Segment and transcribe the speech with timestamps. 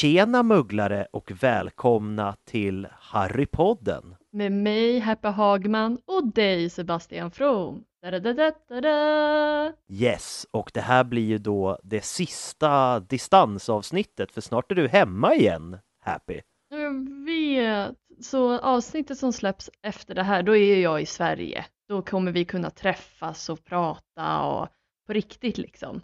[0.00, 4.14] Tjena mugglare och välkomna till Harrypodden!
[4.32, 7.84] Med mig, Happy Hagman och dig, Sebastian From.
[9.88, 15.34] Yes, och det här blir ju då det sista distansavsnittet för snart är du hemma
[15.34, 16.40] igen, Happy.
[16.70, 17.96] Jag vet.
[18.20, 21.64] Så avsnittet som släpps efter det här, då är jag i Sverige.
[21.88, 24.68] Då kommer vi kunna träffas och prata och
[25.06, 26.00] på riktigt liksom.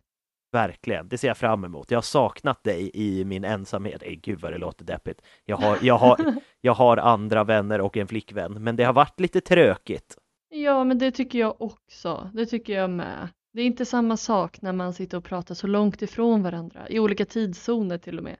[0.54, 1.90] Verkligen, det ser jag fram emot.
[1.90, 4.02] Jag har saknat dig i min ensamhet.
[4.06, 5.22] Nej, gud vad det låter deppigt.
[5.44, 9.20] Jag har, jag, har, jag har andra vänner och en flickvän, men det har varit
[9.20, 10.18] lite trökigt.
[10.48, 12.30] Ja, men det tycker jag också.
[12.34, 13.28] Det tycker jag med.
[13.52, 16.98] Det är inte samma sak när man sitter och pratar så långt ifrån varandra, i
[16.98, 18.36] olika tidszoner till och med.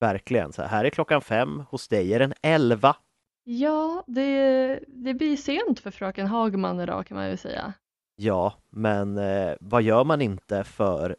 [0.00, 2.96] Verkligen, så här är klockan fem, hos dig är den elva.
[3.44, 7.74] Ja, det, det blir sent för fröken Hagman idag kan man ju säga.
[8.16, 11.16] Ja, men eh, vad gör man inte för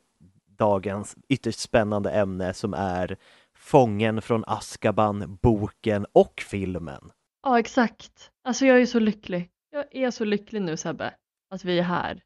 [0.58, 3.18] dagens ytterst spännande ämne som är
[3.58, 7.12] Fången från Askaban, boken och filmen.
[7.44, 8.32] Ja, exakt.
[8.44, 9.50] Alltså jag är så lycklig.
[9.72, 11.14] Jag är så lycklig nu Sebbe,
[11.50, 12.22] att vi är här.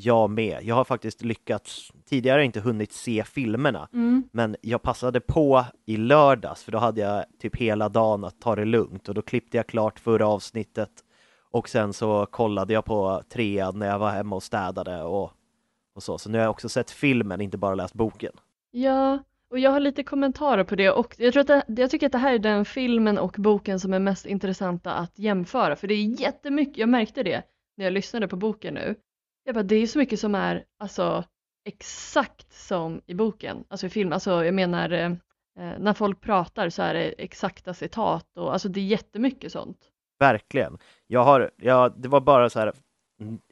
[0.00, 0.58] Jag med.
[0.62, 4.22] Jag har faktiskt lyckats, tidigare inte hunnit se filmerna, Mm.
[4.32, 8.56] men jag passade på i lördags för då hade jag typ hela dagen att ta
[8.56, 10.90] det lugnt och då klippte jag klart förra avsnittet
[11.50, 15.32] och sen så kollade jag på trean när jag var hemma och städade och,
[15.94, 16.18] och så.
[16.18, 18.32] Så nu har jag också sett filmen, inte bara läst boken.
[18.70, 19.18] Ja,
[19.50, 22.12] och jag har lite kommentarer på det och jag, tror att det, jag tycker att
[22.12, 25.94] det här är den filmen och boken som är mest intressanta att jämföra för det
[25.94, 27.42] är jättemycket, jag märkte det
[27.76, 28.94] när jag lyssnade på boken nu.
[29.44, 31.24] Jag bara, det är så mycket som är alltså
[31.64, 35.10] exakt som i boken, alltså i film, alltså jag menar eh,
[35.58, 39.78] eh, när folk pratar så är det exakta citat och alltså det är jättemycket sånt.
[40.18, 40.78] Verkligen.
[41.06, 42.72] Jag har, ja, det var bara så här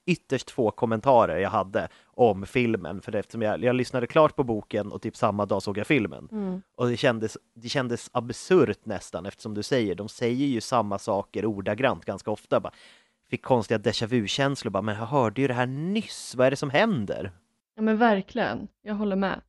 [0.06, 4.92] ytterst få kommentarer jag hade om filmen för eftersom jag, jag lyssnade klart på boken
[4.92, 6.28] och typ samma dag såg jag filmen.
[6.32, 6.62] Mm.
[6.76, 11.46] Och det kändes, det kändes absurt nästan eftersom du säger, de säger ju samma saker
[11.46, 12.60] ordagrant ganska ofta.
[12.60, 12.72] Bara,
[13.30, 16.56] fick konstiga déjà vu-känslor, bara, men jag hörde ju det här nyss, vad är det
[16.56, 17.32] som händer?
[17.74, 19.40] Ja men verkligen, jag håller med.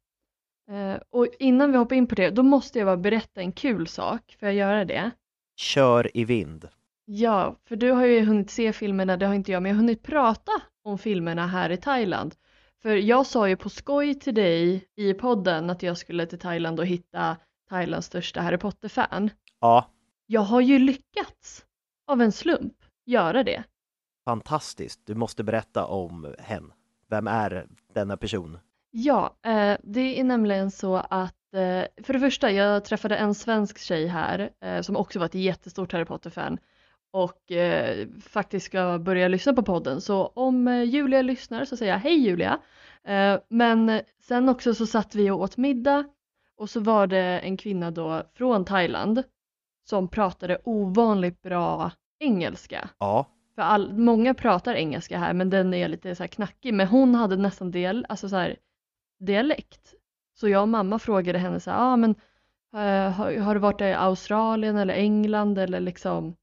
[0.70, 3.88] Eh, och innan vi hoppar in på det, då måste jag bara berätta en kul
[3.88, 5.12] sak, får jag göra det?
[5.56, 6.68] Kör i vind.
[7.06, 9.82] Ja, för du har ju hunnit se filmerna, det har inte jag, men jag har
[9.82, 10.52] hunnit prata
[10.84, 12.36] om filmerna här i Thailand.
[12.82, 16.80] För jag sa ju på skoj till dig i podden att jag skulle till Thailand
[16.80, 17.38] och hitta
[17.70, 19.30] Thailands största Harry Potter-fan.
[19.60, 19.90] Ja,
[20.26, 21.66] Jag har ju lyckats,
[22.08, 22.74] av en slump,
[23.06, 23.64] göra det.
[24.26, 25.02] fantastiskt.
[25.06, 26.72] Du måste berätta om hen.
[27.10, 28.58] Vem är denna person?
[28.92, 33.78] Ja, eh, det är nämligen så att eh, för det första, jag träffade en svensk
[33.80, 36.58] tjej här eh, som också var ett jättestort Harry Potter-fan
[37.14, 40.02] och eh, faktiskt ska börja lyssna på podden.
[40.02, 42.60] Så om eh, Julia lyssnar så säger jag hej Julia.
[43.04, 46.06] Eh, men sen också så satt vi och åt middag
[46.58, 49.24] och så var det en kvinna då från Thailand
[49.90, 52.90] som pratade ovanligt bra engelska.
[52.98, 53.26] Ja,
[53.56, 56.74] För all, många pratar engelska här men den är lite så här knackig.
[56.74, 58.56] Men hon hade nästan del, alltså så här,
[59.20, 59.94] dialekt.
[60.36, 62.12] Så jag och mamma frågade henne så här, ah, men,
[62.74, 66.36] uh, har, har, du varit i Australien eller England eller liksom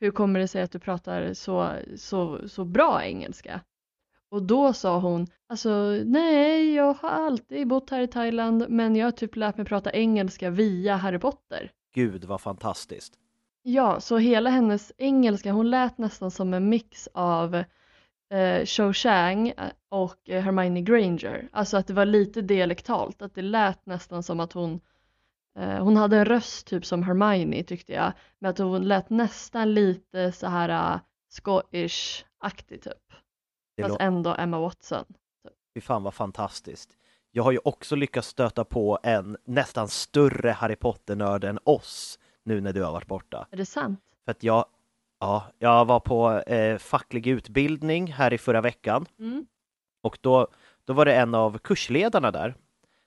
[0.00, 3.60] hur kommer det sig att du pratar så, så, så bra engelska?
[4.28, 9.06] Och då sa hon, alltså nej, jag har alltid bott här i Thailand men jag
[9.06, 11.70] har typ lärt mig prata engelska via Harry Potter.
[11.94, 13.14] Gud vad fantastiskt.
[13.62, 17.54] Ja, så hela hennes engelska, hon lät nästan som en mix av
[18.30, 19.54] eh, Cho Chang eh,
[19.88, 21.48] och Hermione Granger.
[21.52, 24.80] Alltså att det var lite dialektalt, att det lät nästan som att hon
[25.56, 30.32] hon hade en röst typ som Hermione tyckte jag, men att hon lät nästan lite
[30.32, 33.12] så här uh, Scottish-aktig typ.
[33.76, 35.04] Det Fast ändå Emma Watson.
[35.04, 35.52] Typ.
[35.74, 36.90] Fy fan vad fantastiskt.
[37.30, 42.60] Jag har ju också lyckats stöta på en nästan större Harry Potter-nörd än oss nu
[42.60, 43.46] när du har varit borta.
[43.50, 44.00] Är det sant?
[44.24, 44.66] För att jag,
[45.20, 49.46] ja, jag var på eh, facklig utbildning här i förra veckan mm.
[50.02, 50.48] och då,
[50.84, 52.54] då var det en av kursledarna där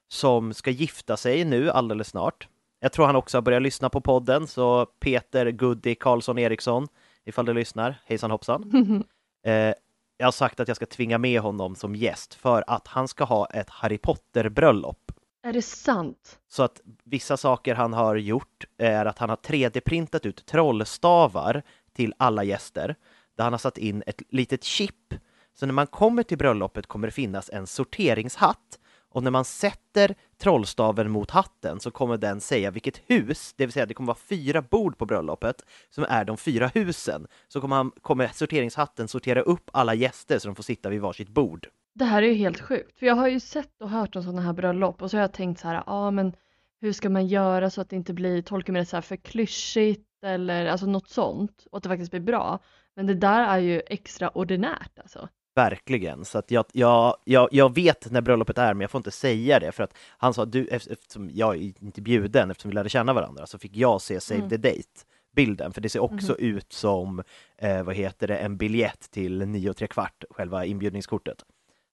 [0.09, 2.47] som ska gifta sig nu alldeles snart.
[2.79, 6.87] Jag tror han också har börjat lyssna på podden, så Peter Goody Karlsson Eriksson,
[7.25, 9.03] ifall du lyssnar, hejsan hoppsan.
[9.45, 9.73] eh,
[10.17, 13.23] jag har sagt att jag ska tvinga med honom som gäst för att han ska
[13.23, 15.11] ha ett Harry Potter-bröllop.
[15.43, 16.39] Är det sant?
[16.47, 21.63] Så att vissa saker han har gjort är att han har 3D-printat ut trollstavar
[21.93, 22.95] till alla gäster
[23.37, 25.13] där han har satt in ett litet chip.
[25.53, 28.78] Så när man kommer till bröllopet kommer det finnas en sorteringshatt
[29.09, 33.73] och när man sätter trollstaven mot hatten så kommer den säga vilket hus, det vill
[33.73, 37.27] säga det kommer vara fyra bord på bröllopet som är de fyra husen.
[37.47, 41.29] Så kommer, han, kommer sorteringshatten sortera upp alla gäster så de får sitta vid varsitt
[41.29, 41.67] bord.
[41.95, 44.41] Det här är ju helt sjukt, för jag har ju sett och hört om sådana
[44.41, 46.33] här bröllop och så har jag tänkt så här, ja ah, men
[46.81, 49.15] hur ska man göra så att det inte blir, tolkar mig det så här för
[49.15, 52.59] klyschigt eller alltså något sånt och att det faktiskt blir bra.
[52.95, 55.29] Men det där är ju extraordinärt alltså.
[55.59, 59.11] Verkligen, så att jag, jag, jag, jag vet när bröllopet är men jag får inte
[59.11, 62.89] säga det för att han sa du, eftersom jag är inte bjuden eftersom vi lärde
[62.89, 64.49] känna varandra så fick jag se Save mm.
[64.49, 66.55] the Date bilden för det ser också mm.
[66.55, 67.23] ut som
[67.57, 71.43] eh, vad heter det, en biljett till nio och tre kvart, själva inbjudningskortet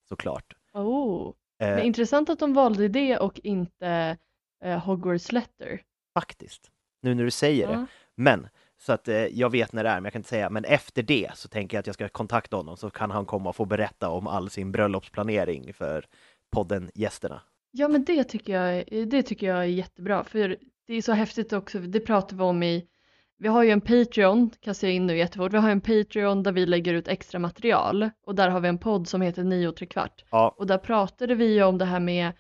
[0.09, 0.55] såklart.
[0.73, 1.33] Oh.
[1.61, 4.17] Eh, men intressant att de valde det och inte
[4.65, 5.83] eh, Hogwarts letter.
[6.15, 6.71] Faktiskt,
[7.03, 7.71] nu när du säger ja.
[7.71, 7.87] det.
[8.15, 10.51] Men så att eh, jag vet när det är, men jag kan inte säga.
[10.51, 13.49] Men efter det så tänker jag att jag ska kontakta honom så kan han komma
[13.49, 16.05] och få berätta om all sin bröllopsplanering för
[16.51, 17.43] podden Gästerna.
[17.71, 20.57] Ja, men det tycker jag, det tycker jag är jättebra, för
[20.87, 21.79] det är så häftigt också.
[21.79, 22.89] Det pratar vi om i
[23.39, 26.53] vi har ju en Patreon, kastar jag in nu jättefort, vi har en Patreon där
[26.53, 29.79] vi lägger ut extra material och där har vi en podd som heter 9 och
[29.79, 30.25] kvart.
[30.31, 30.55] Ja.
[30.59, 32.33] Och där pratade vi om det här med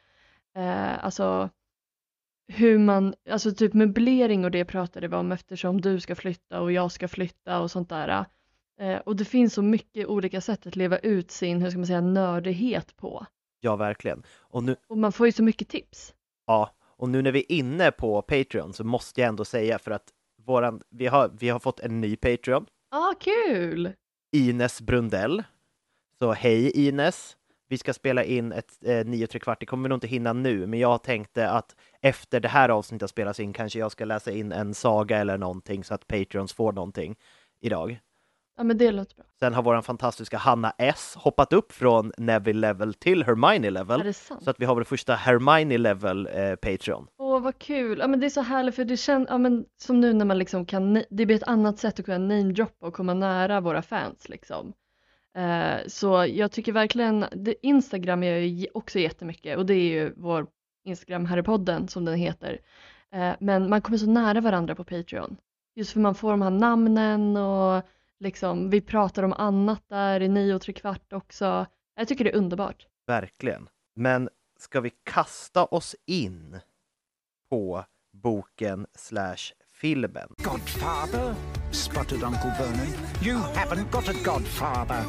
[0.56, 1.50] eh, alltså
[2.48, 6.72] hur man, alltså typ möblering och det pratade vi om eftersom du ska flytta och
[6.72, 8.24] jag ska flytta och sånt där.
[8.80, 11.86] Eh, och det finns så mycket olika sätt att leva ut sin, hur ska man
[11.86, 13.26] säga, nördighet på.
[13.60, 14.22] Ja, verkligen.
[14.38, 14.76] Och, nu...
[14.88, 16.14] och man får ju så mycket tips.
[16.46, 19.90] Ja, och nu när vi är inne på Patreon så måste jag ändå säga för
[19.90, 20.12] att
[20.44, 22.66] våran, vi, har, vi har fått en ny Patreon.
[22.90, 23.92] Ah, kul!
[24.32, 25.42] Ines Brundell.
[26.18, 27.36] Så hej Ines!
[27.68, 30.32] Vi ska spela in ett eh, 9 3 kvart, det kommer vi nog inte hinna
[30.32, 34.30] nu, men jag tänkte att efter det här avsnittet spelas in kanske jag ska läsa
[34.32, 37.16] in en saga eller någonting så att Patreons får någonting
[37.60, 38.00] idag.
[38.58, 39.24] Ja men det låter bra.
[39.38, 44.00] Sen har vår fantastiska Hanna S hoppat upp från Neville level till Hermione level.
[44.00, 44.44] Är det sant?
[44.44, 47.06] Så att vi har vår första Hermione level eh, Patreon.
[47.18, 47.98] Åh vad kul!
[47.98, 50.38] Ja men det är så härligt för det känns, ja men som nu när man
[50.38, 54.28] liksom kan, det blir ett annat sätt att kunna namedroppa och komma nära våra fans
[54.28, 54.72] liksom.
[55.36, 60.12] Eh, så jag tycker verkligen, det, Instagram gör ju också jättemycket och det är ju
[60.16, 60.46] vår
[60.84, 62.60] Instagram Harrypodden som den heter.
[63.12, 65.36] Eh, men man kommer så nära varandra på Patreon.
[65.74, 67.82] Just för man får de här namnen och
[68.20, 71.66] liksom, vi pratar om annat där i nio och tre kvart också.
[71.94, 72.86] Jag tycker det är underbart.
[73.06, 73.68] Verkligen.
[73.94, 74.28] Men
[74.58, 76.60] ska vi kasta oss in
[77.50, 80.26] på boken slash filmen?
[80.42, 81.36] Godfather?
[81.70, 82.94] sputtered Uncle Vernon.
[83.20, 85.04] You haven't got a godfather.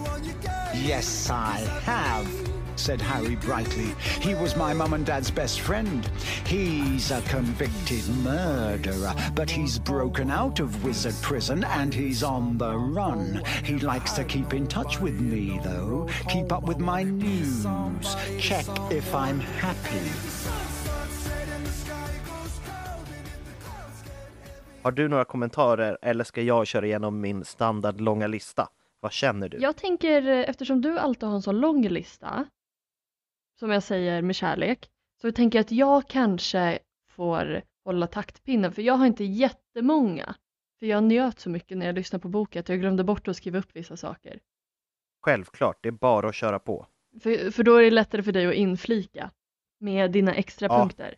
[0.74, 2.28] Yes, I have.
[2.76, 3.96] said Harry brightly.
[4.22, 6.06] He was my mum and dad's best friend.
[6.46, 12.78] He's a convicted murderer, but he's broken out of wizard prison and he's on the
[12.78, 13.42] run.
[13.64, 17.66] He likes to keep in touch with me, though, keep up with my news,
[18.38, 20.77] check if I'm happy.
[24.88, 28.70] Har du några kommentarer eller ska jag köra igenom min standard långa lista?
[29.00, 29.58] Vad känner du?
[29.58, 32.46] Jag tänker, eftersom du alltid har en så lång lista,
[33.60, 34.90] som jag säger med kärlek,
[35.22, 36.80] så tänker jag att jag kanske
[37.10, 40.36] får hålla taktpinnen för jag har inte jättemånga
[40.80, 43.38] För jag njöt så mycket när jag lyssnade på boken att jag glömde bort att
[43.38, 44.40] skriva upp vissa saker.
[45.22, 46.88] Självklart, det är bara att köra på.
[47.22, 49.32] För, för då är det lättare för dig att inflika
[49.80, 50.80] med dina extra Ja.
[50.80, 51.16] punkter.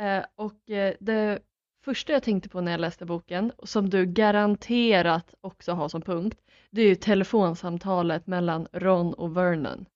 [0.00, 1.42] Eh, och eh, det
[1.90, 6.02] första jag tänkte på när jag läste boken, och som du garanterat också har som
[6.02, 6.38] punkt,
[6.70, 9.86] det är ju telefonsamtalet mellan Ron och Vernon.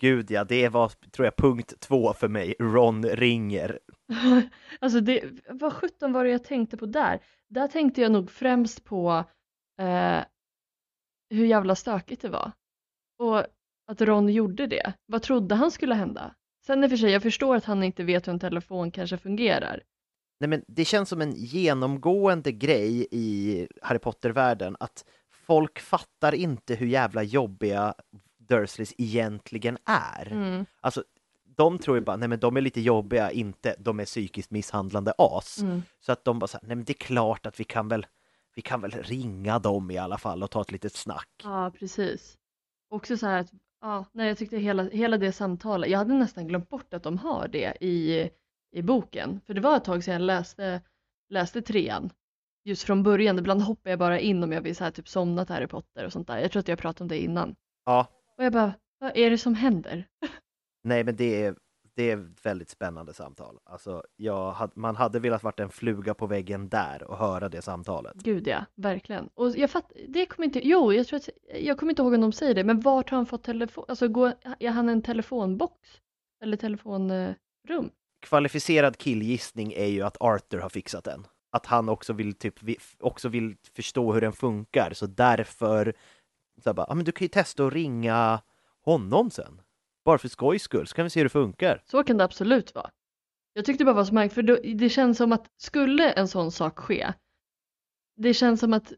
[0.00, 2.54] Gud ja, det var tror jag punkt två för mig.
[2.60, 3.78] Ron ringer.
[4.78, 7.20] alltså det, vad sjutton var det jag tänkte på där?
[7.48, 9.24] Där tänkte jag nog främst på
[9.80, 10.20] eh,
[11.30, 12.52] hur jävla stökigt det var.
[13.18, 13.38] Och
[13.86, 14.92] att Ron gjorde det.
[15.06, 16.34] Vad trodde han skulle hända?
[16.66, 19.18] Sen i och för sig, jag förstår att han inte vet hur en telefon kanske
[19.18, 19.82] fungerar.
[20.42, 25.04] Nej men det känns som en genomgående grej i Harry Potter-världen att
[25.46, 27.94] folk fattar inte hur jävla jobbiga
[28.38, 30.32] Dursleys egentligen är.
[30.32, 30.66] Mm.
[30.80, 31.04] Alltså,
[31.44, 35.12] de tror ju bara, nej men de är lite jobbiga, inte de är psykiskt misshandlande
[35.18, 35.58] as.
[35.58, 35.82] Mm.
[36.00, 38.06] Så att de bara säger, nej men det är klart att vi kan väl,
[38.54, 41.28] vi kan väl ringa dem i alla fall och ta ett litet snack.
[41.44, 42.36] Ja, precis.
[42.90, 46.48] Också så här att, ja, nej, jag tyckte hela, hela det samtalet, jag hade nästan
[46.48, 48.30] glömt bort att de har det i,
[48.72, 49.40] i boken.
[49.46, 50.80] För det var ett tag sedan jag läste,
[51.28, 52.10] läste trean.
[52.64, 55.44] Just från början, ibland hoppar jag bara in om jag vill så här, typ somna
[55.44, 56.38] till Harry Potter och sånt där.
[56.38, 57.54] Jag tror att jag pratade om det innan.
[57.84, 58.06] Ja,
[58.38, 60.06] Och jag bara, vad är det som händer?
[60.84, 61.56] nej men det är,
[61.96, 63.58] det är ett väldigt spännande samtal.
[63.64, 68.14] Alltså, jag man hade velat varit en fluga på väggen där och höra det samtalet.
[68.14, 69.28] Gud ja, verkligen.
[69.34, 71.28] Och jag fattar, det kommer inte, jo, jag tror att,
[71.60, 74.08] jag kommer inte ihåg om de säger det, men vart har han fått telefon, alltså
[74.08, 75.74] går, är han en telefonbox?
[76.42, 77.90] Eller telefonrum?
[78.22, 81.26] Kvalificerad killgissning är ju att Arthur har fixat den.
[81.50, 82.54] Att han också vill, typ,
[83.00, 85.94] också vill förstå hur den funkar, så därför
[86.62, 88.40] så här bara, ah, men du kan ju testa att ringa
[88.84, 89.60] honom sen.
[90.04, 91.82] Bara för skojs skull, så kan vi se hur det funkar.
[91.84, 92.90] Så kan det absolut vara.
[93.52, 96.28] Jag tyckte det bara var så märkligt, för då, det känns som att skulle en
[96.28, 97.12] sån sak ske,
[98.16, 98.92] det känns som att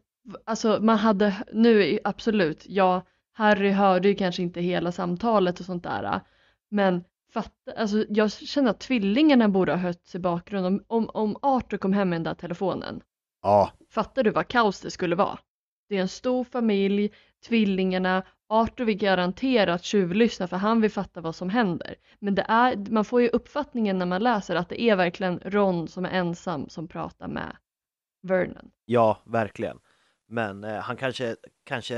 [0.45, 3.01] alltså, man hade, nu absolut, ja,
[3.33, 6.21] Harry hörde ju kanske inte hela samtalet och sånt där,
[6.69, 7.03] men
[7.35, 10.83] fatta, alltså, jag känner att tvillingarna borde ha hörts i bakgrunden.
[10.87, 13.01] Om, om, Arthur kom hem med den där telefonen,
[13.41, 15.39] Ja, fattar du vad kaos det skulle vara?
[15.89, 17.11] Det är en stor familj,
[17.47, 21.95] tvillingarna, Arthur vill garanterat tjuvlyssna för han vill fatta vad som händer.
[22.19, 25.87] Men det är, man får ju uppfattningen när man läser att det är verkligen Ron
[25.87, 27.55] som är ensam som pratar med
[28.23, 28.71] Vernon.
[28.85, 29.79] ja, verkligen.
[30.27, 31.97] Men eh, han kanske, kanske,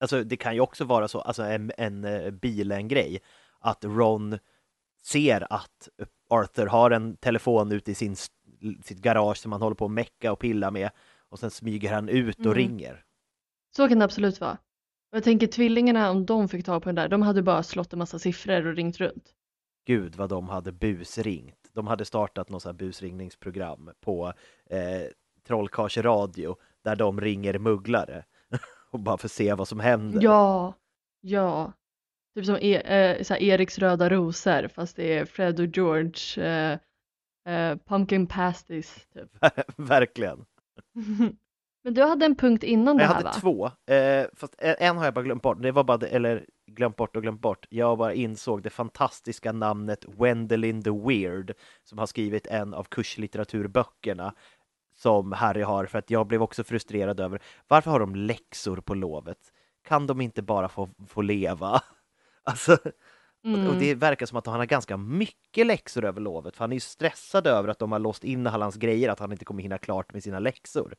[0.00, 3.20] alltså det kan ju också vara så, alltså en, en eh, bilen-grej,
[3.60, 4.38] att Ron
[5.02, 5.88] ser att
[6.30, 8.16] Arthur har en telefon ute i sin,
[8.84, 10.90] sitt garage som han håller på att mecka och pilla med
[11.28, 12.54] och sen smyger han ut och Mm.
[12.54, 13.04] ringer.
[13.76, 14.58] Så kan det absolut vara.
[15.10, 17.92] Och jag tänker tvillingarna, om de fick tag på den där, de hade bara slått
[17.92, 19.34] en massa siffror och ringt runt.
[19.86, 21.70] Gud vad de hade busringt.
[21.72, 24.32] De hade startat något busringningsprogram på
[24.70, 25.02] eh,
[25.46, 28.24] Trollkarls radio där de ringer mugglare
[28.90, 30.20] och bara för att se vad som händer.
[30.22, 30.74] Ja,
[31.20, 31.72] ja.
[32.34, 36.78] Typ som e eh, här Eriks röda rosor fast det är Fred och George eh,
[37.54, 39.30] eh, Pumpkin Pasties typ.
[39.76, 40.44] Verkligen.
[41.84, 43.32] Men du hade en punkt innan det Jag här hade va?
[43.32, 45.62] två, eh, fast en har jag bara glömt bort.
[45.62, 47.66] Det var bara, det, eller glömt bort och glömt bort.
[47.70, 51.54] Jag bara insåg det fantastiska namnet Wendelin the Weird
[51.84, 54.34] som har skrivit en av kurslitteraturböckerna
[54.94, 58.94] som Harry har för att jag blev också frustrerad över varför har de läxor på
[58.94, 59.38] lovet?
[59.84, 61.80] Kan de inte bara få, få leva?
[62.50, 63.78] Alltså, och- och Mm.
[63.78, 66.80] det verkar som att han har ganska mycket läxor över lovet för han är ju
[66.80, 69.78] stressad över att de har låst in alla hans grejer, att han inte kommer hinna
[69.78, 70.94] klart med sina läxor.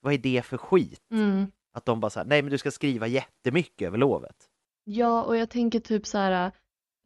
[0.00, 1.00] Vad är det för skit?
[1.10, 1.46] Mm.
[1.72, 4.36] Att de bara säger nej men du ska skriva jättemycket över lovet.
[4.84, 6.52] Ja, och jag tänker typ så här,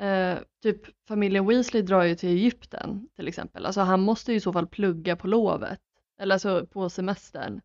[0.00, 3.66] eh, typ familjen Weasley drar ju till Egypten till exempel.
[3.66, 5.80] Alltså han måste ju i så fall plugga på lovet,
[6.20, 7.60] eller alltså på semestern.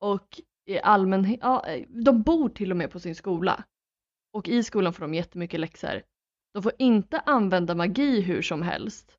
[0.00, 3.64] Och i allmänhet, ja, eh, de bor till och med på sin skola.
[4.32, 6.02] Och i skolan får de jättemycket läxor.
[6.54, 9.14] De får inte använda magi hur som helst.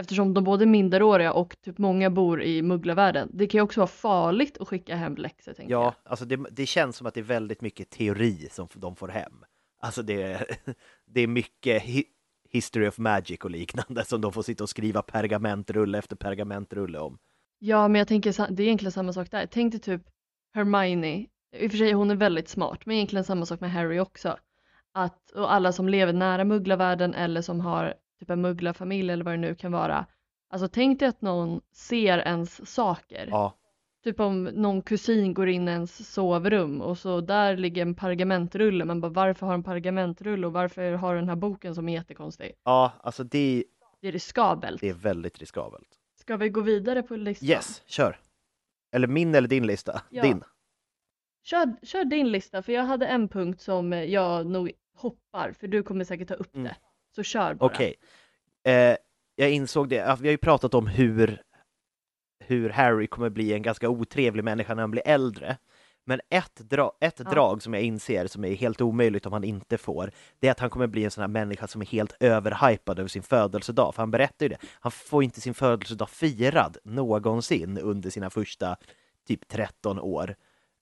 [0.00, 3.30] Eftersom de både är minderåriga och typ många bor i mugglarvärlden.
[3.32, 5.82] Det kan ju också vara farligt att skicka hem läxor tänker jag.
[5.84, 9.08] Ja, alltså det, det känns som att det är väldigt mycket teori som de får
[9.08, 9.44] hem.
[9.80, 10.46] Alltså det, är-
[11.06, 12.04] det är mycket hi,
[12.50, 17.18] History of Magic och liknande som de får sitta och skriva pergamentrulle efter pergamentrulle om.
[17.58, 19.46] Ja, men jag tänker det är egentligen samma sak där.
[19.46, 20.02] Tänk dig typ
[20.54, 21.26] Hermione.
[21.52, 24.36] I och för sig hon är väldigt smart, men egentligen samma sak med Harry också.
[24.92, 29.34] Att, och alla som lever nära mugglarvärlden eller som har typ en mugglarfamilj eller vad
[29.34, 30.06] det nu kan vara.
[30.50, 33.26] Alltså tänk dig att någon ser ens saker.
[33.30, 33.52] Ja,
[34.04, 38.84] Typ om någon kusin går in i ens sovrum och så där ligger en pergamentrulle.
[38.84, 42.52] Man bara varför har en pergamentrulle och varför har den här boken som är jättekonstig?
[42.64, 43.64] ja alltså det,
[44.00, 44.80] Det är riskabelt.
[44.80, 45.88] det är väldigt riskabelt.
[46.20, 47.48] Ska vi gå vidare på listan?
[47.48, 48.18] Yes, kör!
[48.92, 50.02] Eller min eller din lista?
[50.10, 50.22] Ja.
[50.22, 50.42] Din?
[51.50, 55.68] Kör, kör din lista för jag hade en punkt som eh, jag nog hoppar för
[55.68, 56.64] du kommer säkert ta upp Mm.
[56.64, 56.76] det.
[57.14, 57.66] Så kör bara.
[57.66, 57.94] Okej.
[58.64, 58.96] Eh,
[59.36, 61.42] jag insåg det, vi har ju pratat om hur,
[62.44, 65.56] hur Harry kommer bli en ganska otrevlig människa när han blir äldre.
[66.04, 67.30] Men ett, dra ett Ja.
[67.30, 70.10] drag som jag inser som är helt omöjligt om han inte får,
[70.40, 73.08] det är att han kommer bli en sån här människa som är helt överhypad över
[73.08, 73.94] sin födelsedag.
[73.94, 78.76] För han berättar ju det, han får inte sin födelsedag firad någonsin under sina första
[79.26, 80.34] typ 13 år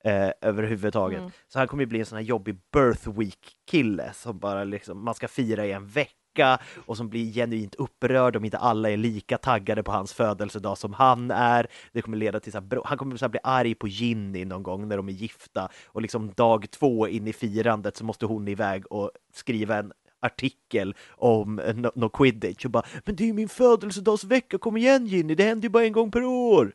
[0.05, 1.19] eh, överhuvudtaget.
[1.19, 1.31] Mm.
[1.49, 5.15] Så han kommer ju bli en sån här jobbig birth week-kille som bara liksom, man
[5.15, 9.39] ska fira i en vecka och som blir genuint upprörd om inte alla är lika
[9.39, 11.67] taggade på hans födelsedag som han är.
[11.93, 14.89] Det kommer leda till så här, han kommer så bli arg på Ginny någon gång
[14.89, 18.93] när de är gifta och liksom dag två in i firandet så måste hon iväg
[18.93, 19.93] och skriva en
[20.23, 25.07] artikel om no, no quidditch och bara Men det är ju min födelsedagsvecka, kom igen
[25.07, 26.75] Ginny, det händer ju bara en gång per år!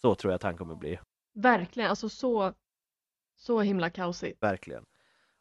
[0.00, 0.98] Så tror jag att han kommer bli.
[1.34, 2.52] Verkligen, alltså så,
[3.42, 4.42] så himla kaosigt.
[4.42, 4.84] Verkligen.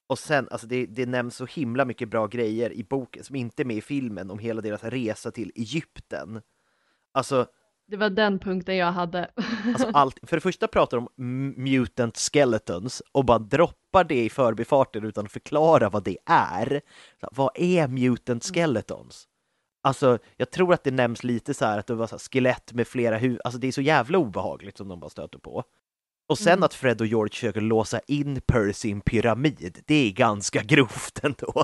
[0.08, 3.64] Och sen, alltså det, det nämns så himla mycket bra grejer i boken som inte
[3.64, 6.42] är med i filmen om hela deras resa till Egypten.
[7.12, 7.46] Alltså,
[7.88, 9.32] Det var den punkten jag hade.
[9.66, 14.30] alltså allt, för det första pratar de om mutant skeletons och bara droppar det i
[14.30, 16.82] förbifarten utan att förklara vad det är.
[17.20, 19.28] Så, vad är mutant skeletons?
[19.84, 22.88] Alltså, jag tror att det nämns lite så här att det var så skelett med
[22.88, 25.64] flera huvud, alltså det är så jävla obehagligt som de bara stöter på.
[26.30, 26.64] Och sen Mm.
[26.64, 31.20] att Fred och George försöker låsa in Percy i en pyramid, det är ganska grovt
[31.24, 31.64] ändå.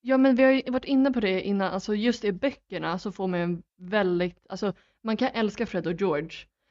[0.00, 3.12] Ja men vi har ju varit inne på det innan, alltså just i böckerna så
[3.12, 4.72] får man ju en väldigt, alltså
[5.04, 6.30] man kan älska Fred och George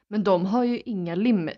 [0.09, 1.57] men de har ju inga limits.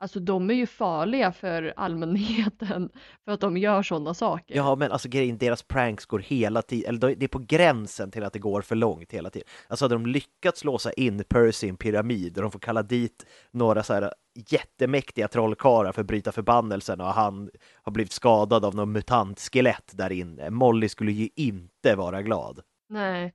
[0.00, 2.90] Alltså de är ju farliga för allmänheten
[3.24, 4.56] för att de gör sådana saker.
[4.56, 8.24] Ja, men alltså grejen, deras pranks går hela tiden, eller det är på gränsen till
[8.24, 9.48] att det går för långt hela tiden.
[9.68, 13.26] Alltså hade de lyckats låsa in Percy i en pyramid och de får kalla dit
[13.50, 14.12] några så här
[14.50, 17.50] jättemäktiga trollkarlar för att bryta förbannelsen och han
[17.82, 20.50] har blivit skadad av någon mutantskelett där inne.
[20.50, 22.60] Molly skulle ju inte vara glad.
[22.88, 23.34] Nej.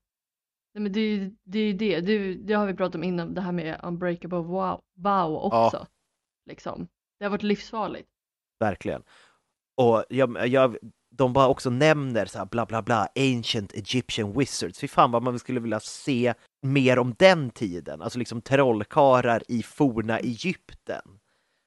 [0.75, 2.01] Nej men det är ju det, är det.
[2.01, 5.87] det, det har vi pratat om innan, det här med unbreakable wow, vow också.
[6.45, 6.87] Liksom.
[7.19, 8.09] Det har varit livsfarligt.
[8.59, 9.03] Verkligen.
[9.77, 10.77] Och jag, jag,
[11.09, 14.79] de bara också nämner så här bla bla bla, ancient Egyptian wizards.
[14.79, 19.63] Fy fan vad man skulle vilja se mer om den tiden, alltså liksom trollkarlar i
[19.63, 21.19] forna Egypten.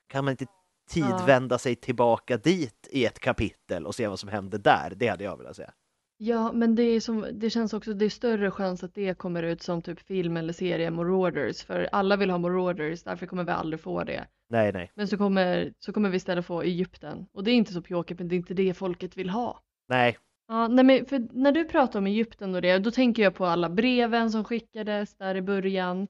[0.09, 0.47] Kan man inte
[0.91, 4.93] tidvända sig tillbaka dit i ett kapitel och se vad som hände där?
[4.97, 5.73] Det hade jag velat säga.
[6.19, 9.43] Ja, men det, är som, det känns också, det är större chans att det kommer
[9.43, 13.51] ut som typ film eller serie Marauders, för alla vill ha Marauders, därför kommer vi
[13.51, 14.27] aldrig få det.
[14.49, 17.73] Nej, nej, Men så kommer, så kommer vi istället få Egypten, och det är inte
[17.73, 19.61] så pjåkigt, men det är inte det folket vill ha.
[19.89, 23.35] nej, Ja, nej men för när du pratar om Egypten och det, då tänker jag
[23.35, 26.09] på alla breven som skickades där i början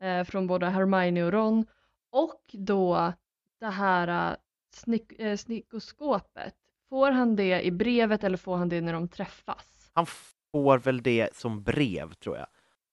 [0.00, 1.66] eh, från både Hermione och Ron
[2.10, 3.12] och då
[3.60, 4.36] det här eh,
[4.74, 6.54] snick, eh, snikoskopet.
[6.90, 9.90] Får han det i brevet eller får han det när de träffas?
[9.94, 10.06] han
[10.52, 12.46] får väl det som brev tror jag.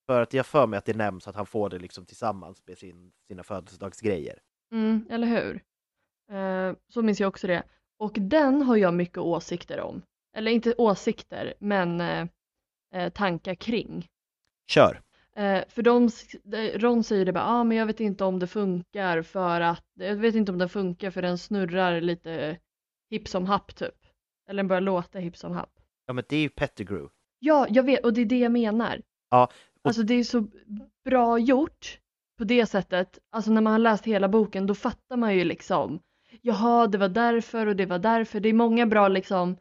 [0.06, 2.77] För att jag för mig att det nämns att han får det liksom tillsammans med
[2.77, 4.39] sin, sina födelsedagsgrejer.
[4.71, 5.62] Mm, eller hur?
[6.38, 7.63] Eh, så minns jag också det.
[7.97, 10.01] Och den har jag mycket åsikter om.
[10.36, 12.27] Eller inte åsikter, men eh,
[12.93, 14.08] eh, tankar kring.
[14.67, 15.01] Kör!
[15.36, 16.10] Eh, för de,
[16.43, 19.86] de- Ron säger det bara, ah, men jag vet inte om det funkar för att,
[19.93, 22.58] jag vet inte om den funkar för den snurrar lite
[23.13, 23.95] hipp som happ typ.
[24.49, 25.80] Eller den börjar låta hipp som happ.
[26.06, 27.10] Ja, men det är ju Pettigrew.
[27.39, 29.02] Ja, jag vet, och det är det jag menar.
[29.30, 29.52] Ja, och-
[29.88, 30.47] Alltså det är så
[31.06, 31.99] bra gjort
[32.38, 33.19] på det sättet.
[33.30, 35.99] Alltså när man har läst hela boken då fattar man ju liksom,
[36.41, 38.39] jaha det var därför och det var därför.
[38.39, 39.58] Det är många bra liksom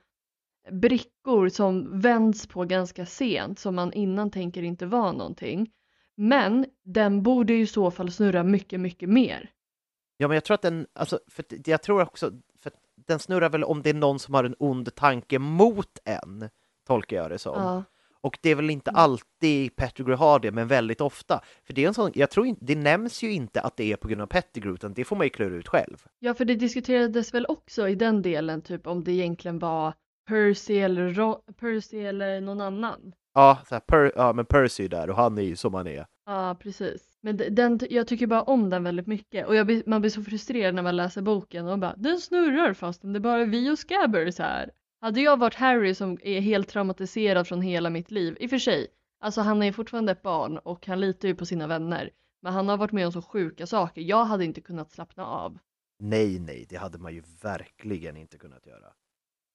[0.71, 5.71] brickor som vänds på ganska sent som man innan tänker inte var någonting.
[6.17, 9.51] Men den borde ju i så fall snurra mycket, mycket mer.
[10.17, 12.33] Ja, men jag tror att den, alltså, för jag tror också,
[13.07, 16.49] den snurrar väl om det är någon som har en ond tanke mot en,
[16.87, 17.63] tolkar jag det som.
[17.63, 17.85] Ja.
[18.21, 21.41] Och det är väl inte alltid Pettigrew har det, men väldigt ofta.
[21.65, 23.97] För det är en sån, jag tror inte, det nämns ju inte att det är
[23.97, 26.07] på grund av Pettigrew, utan det får man ju klura ut själv.
[26.19, 29.95] ja, för det diskuterades väl också i den delen typ om det egentligen var
[30.29, 33.13] Percy eller, Ro- Percy eller någon annan.
[33.35, 35.87] Ja, så här, per, ja men Percy är där och han är ju som han
[35.87, 36.07] är.
[36.27, 37.03] Ja, precis.
[37.25, 40.23] Men de- den, jag tycker bara om den väldigt mycket och jag man blir så
[40.23, 43.79] frustrerad när man läser boken och bara den snurrar fastän det bara är vi och
[43.79, 44.71] Scabbers här.
[45.01, 48.59] Hade jag varit Harry som är helt traumatiserad från hela mitt liv, i och för
[48.59, 48.87] sig,
[49.21, 52.11] alltså han är fortfarande ett barn och han litar ju på sina vänner,
[52.43, 55.59] men han har varit med om så sjuka saker, jag hade inte kunnat slappna av.
[55.99, 58.93] Nej, nej, det hade man ju verkligen inte kunnat göra.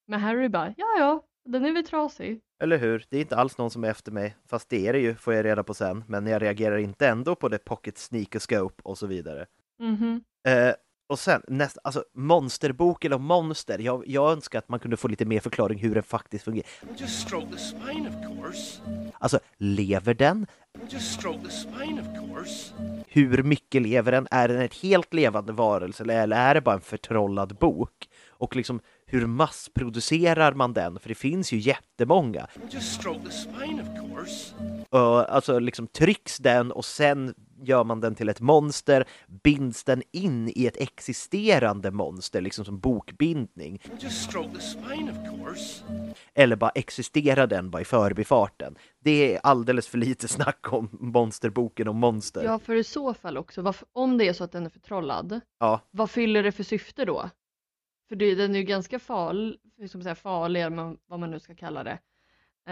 [0.07, 2.39] Men Harry bara, ja ja, den är väl trasig.
[2.63, 3.05] Eller hur?
[3.09, 5.33] Det är inte alls någon som är efter mig, fast det är det ju, får
[5.33, 6.03] jag reda på sen.
[6.07, 9.45] Men jag reagerar inte ändå på det pocket sneakerscope och så vidare.
[9.79, 10.21] Mhm.
[10.47, 10.73] Eh,
[11.09, 15.25] och sen nästa, alltså monsterboken om monster, jag, jag önskar att man kunde få lite
[15.25, 16.67] mer förklaring hur den faktiskt fungerar.
[16.97, 18.81] Just stroke the spine, of course.
[19.19, 20.47] Alltså, lever den?
[20.89, 22.73] Just stroke the spine, of course.
[23.07, 24.27] Hur mycket lever den?
[24.31, 28.09] Är den ett helt levande varelse eller är det bara en förtrollad bok?
[28.29, 30.99] Och liksom, hur massproducerar man den?
[30.99, 32.47] För det finns ju jättemånga.
[32.69, 34.53] Just stroke the spine, of course.
[34.89, 39.05] Och alltså liksom trycks den och sen gör man den till ett monster,
[39.43, 43.81] binds den in i ett existerande monster, liksom som bokbindning.
[43.99, 45.11] Just stroke the spine.
[46.33, 48.75] Eller bara existerar den bara i förbifarten.
[48.99, 52.43] Det är alldeles för lite snack om monsterboken om monster.
[52.43, 55.81] Ja, för i så fall också, om det är så att den är förtrollad, Ja.
[55.91, 57.29] vad fyller det för syfte då?
[58.09, 59.59] För det, den är ju ganska farlig,
[59.93, 61.99] man säga, farlig, eller vad man nu ska kalla det.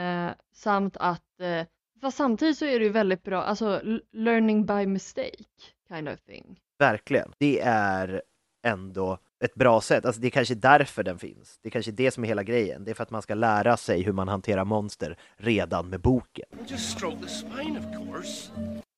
[0.01, 1.65] Eh, samt att, eh,
[2.01, 5.43] fast samtidigt så är det ju väldigt bra, alltså learning by mistake
[5.87, 6.59] kind of thing.
[6.79, 7.33] Verkligen.
[7.37, 8.21] Det är
[8.67, 10.05] ändå ett bra sätt.
[10.05, 11.59] Alltså det är kanske därför den finns.
[11.61, 12.83] Det är kanske det som är hela grejen.
[12.83, 16.45] Det är för att man ska lära sig hur man hanterar monster redan med boken.
[16.67, 18.51] Just stroke the spine, of course.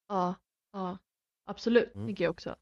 [0.09, 0.35] Ja,
[0.73, 0.97] ja,
[1.45, 2.07] absolut, Mm.
[2.07, 2.55] tycker jag också.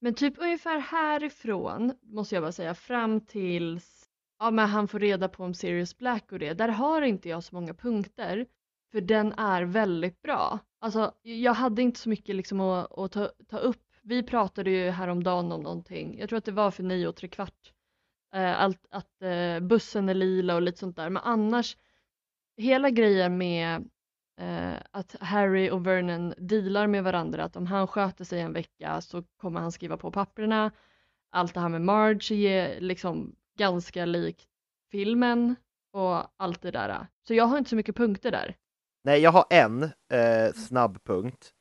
[0.00, 5.28] Men typ ungefär härifrån, måste jag bara säga, fram tills ja, men han får reda
[5.28, 8.46] på om Sirius Black och det, där har inte jag så många punkter,
[8.92, 10.58] för den är väldigt bra.
[10.80, 13.82] Alltså, jag hade inte så mycket liksom att, att ta, ta upp.
[14.02, 17.28] Vi pratade ju häromdagen om någonting, jag tror att det var för nio och tre
[17.28, 17.72] kvart,
[18.34, 21.76] eh, allt, att eh, bussen är lila och lite sånt där, men annars,
[22.56, 23.90] hela grejen med
[24.40, 29.00] eh, att Harry och Vernon dealar med varandra, att om han sköter sig en vecka
[29.00, 30.70] så kommer han skriva på papperna.
[31.30, 34.48] Allt det här med Marge är liksom ganska likt
[34.90, 35.54] filmen
[35.92, 37.06] och allt det där.
[37.28, 38.56] Så jag har inte så mycket punkter där.
[39.04, 41.52] Nej, jag har en eh, snabb punkt.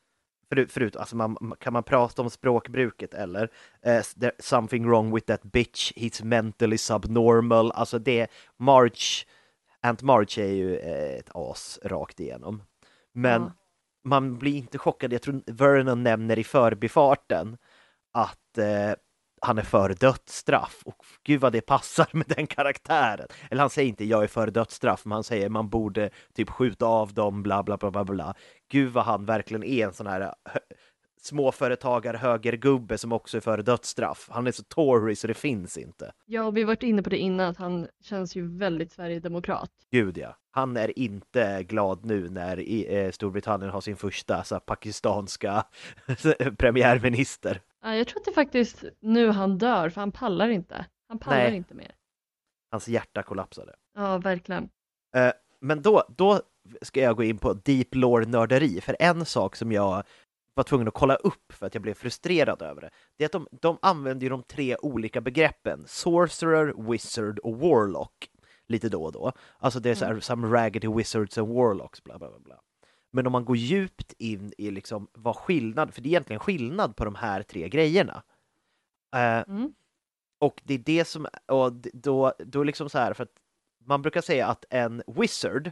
[0.49, 3.51] Förut, förut alltså man, kan man prata om språkbruket eller?
[3.81, 4.01] Eh,
[4.39, 7.71] something wrong with that bitch, he's mentally subnormal.
[7.71, 9.25] Alltså det, March,
[9.85, 12.63] Aunt March är ju eh, ett as rakt igenom.
[13.13, 13.51] Men Ja.
[14.03, 17.57] man blir inte chockad, jag tror Vernon nämner i förbifarten
[18.13, 18.91] att eh,
[19.41, 23.27] han är för dödsstraff och gud vad det passar med den karaktären.
[23.51, 26.85] Eller han säger inte jag är för dödsstraff, men han säger man borde typ skjuta
[26.85, 28.35] av dem, bla bla bla bla bla.
[28.71, 30.33] Gud vad han verkligen är en sån här
[31.25, 34.27] hö- småföretagar högergubbe som också är för dödsstraff.
[34.31, 36.11] Han är så Tory så det finns inte.
[36.25, 39.71] Ja, och vi har varit inne på det innan att han känns ju väldigt Sverigedemokrat.
[39.91, 40.37] Gud ja.
[40.51, 45.65] Han är inte glad nu när i, eh, Storbritannien har sin första så här, pakistanska
[46.57, 47.61] premiärminister.
[47.83, 50.85] Ja, jag tror att det är faktiskt nu han dör, för han pallar inte.
[51.09, 51.55] Han pallar Nej.
[51.55, 51.91] inte mer.
[52.71, 53.75] Hans hjärta kollapsade.
[53.95, 54.69] Ja, verkligen.
[55.15, 56.41] Eh, Men då, då
[56.81, 60.03] ska jag gå in på deep lore-nörderi, för en sak som jag
[60.55, 63.31] var tvungen att kolla upp för att jag blev frustrerad över det, det är att
[63.31, 68.29] de, de använder ju de tre olika begreppen Sorcerer, Wizard och Warlock
[68.67, 69.31] lite då och då.
[69.57, 72.59] Alltså det är så här, some raggedy wizards and warlocks, bla bla bla.
[73.11, 76.95] Men om man går djupt in i liksom vad skillnad, för det är egentligen skillnad
[76.95, 78.23] på de här tre grejerna.
[79.15, 79.73] Eh, Mm.
[80.39, 83.33] och det är det som, och då, då liksom så här, för att
[83.85, 85.71] man brukar säga att en wizard,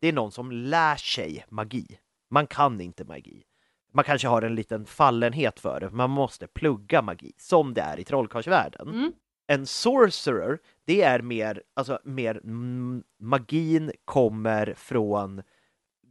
[0.00, 1.98] det är någon som lär sig magi.
[2.30, 3.44] Man kan inte magi.
[3.92, 8.00] Man kanske har en liten fallenhet för det, man måste plugga magi, som det är
[8.00, 8.88] i trollkarlsvärlden.
[8.88, 9.12] Mm.
[9.46, 12.40] En sorcerer, det är mer, alltså mer,
[13.18, 15.42] magin kommer från,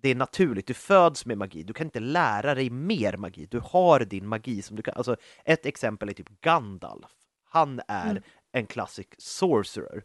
[0.01, 3.59] det är naturligt, du föds med magi, du kan inte lära dig mer magi, du
[3.59, 5.15] har din magi som du kan, alltså
[5.45, 7.11] ett exempel är typ Gandalf,
[7.49, 8.23] han är Mm.
[8.51, 10.03] en classic sorcerer.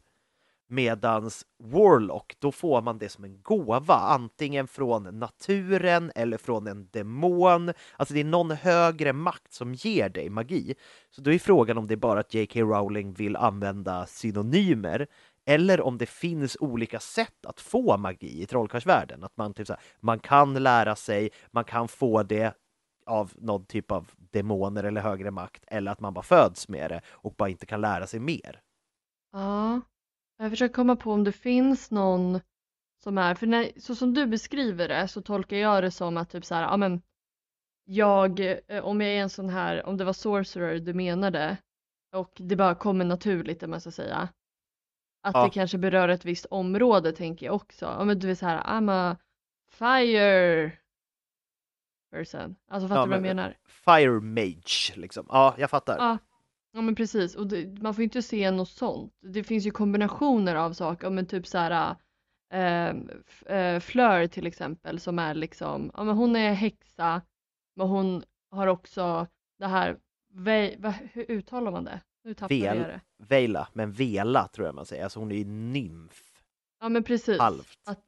[0.68, 6.88] Medans Warlock, då får man det som en gåva, antingen från naturen eller från en
[6.92, 7.72] demon.
[7.96, 10.74] Alltså det är någon högre makt som ger dig magi.
[11.10, 12.60] Så då är frågan om det är bara att J.K.
[12.60, 15.06] Rowling vill använda synonymer
[15.44, 19.24] eller om det finns olika sätt att få magi i trollkarlsvärlden.
[19.24, 22.54] Att man, typ så här, man kan lära sig, man kan få det
[23.06, 27.00] av någon typ av demoner eller högre makt eller att man bara föds med det
[27.08, 28.60] och bara inte kan lära sig mer.
[29.32, 29.80] Ja,
[30.38, 32.40] jag försöker komma på om det finns någon
[33.02, 36.30] som är, för när, så som du beskriver det så tolkar jag det som att
[36.30, 37.02] typ så här, ja men
[37.84, 41.56] jag, eh, om jag är en sån här, om det var sorcerer du menade
[42.12, 44.28] och det bara kommer naturligt om man ska säga.
[45.22, 45.44] Att Ja.
[45.44, 47.84] det kanske berör ett visst område tänker jag också.
[47.84, 49.16] Ja men du är så här, I'm a
[49.70, 50.72] fire
[52.10, 52.56] person.
[52.70, 53.56] Alltså fattar Ja, du vad jag men- menar?
[53.66, 55.26] Fire Mage, liksom.
[55.28, 55.96] Ja, jag fattar.
[55.98, 56.18] Ja,
[56.76, 57.34] ja men precis.
[57.34, 59.12] Och det, man får inte se något sånt.
[59.22, 61.96] Det finns ju kombinationer av saker, men typ så här
[62.52, 62.88] äh,
[63.56, 67.22] äh, Fleur till exempel som är liksom, ja men hon är häxa,
[67.76, 69.26] men hon har också
[69.58, 69.98] det här
[70.32, 72.00] Ve, va, hur uttalar man det?
[72.24, 73.00] Nu tappade jag Vel, det.
[73.18, 75.04] Veila, men Vela tror jag man säger.
[75.04, 76.42] Alltså hon är ju nymf.
[76.80, 77.38] Ja men precis.
[77.38, 77.78] Halvt.
[77.86, 78.00] Att,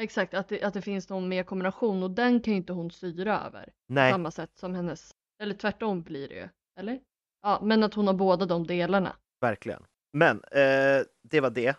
[0.00, 2.90] exakt, att det, att det finns någon mer kombination och den kan ju inte hon
[2.90, 3.64] styra över.
[3.64, 6.48] På Nej, samma sätt som hennes, eller tvärtom blir det ju.
[6.78, 7.00] Eller?
[7.42, 9.16] Ja, men att hon har båda de delarna.
[9.40, 9.82] verkligen.
[10.12, 11.76] Men eh, det var det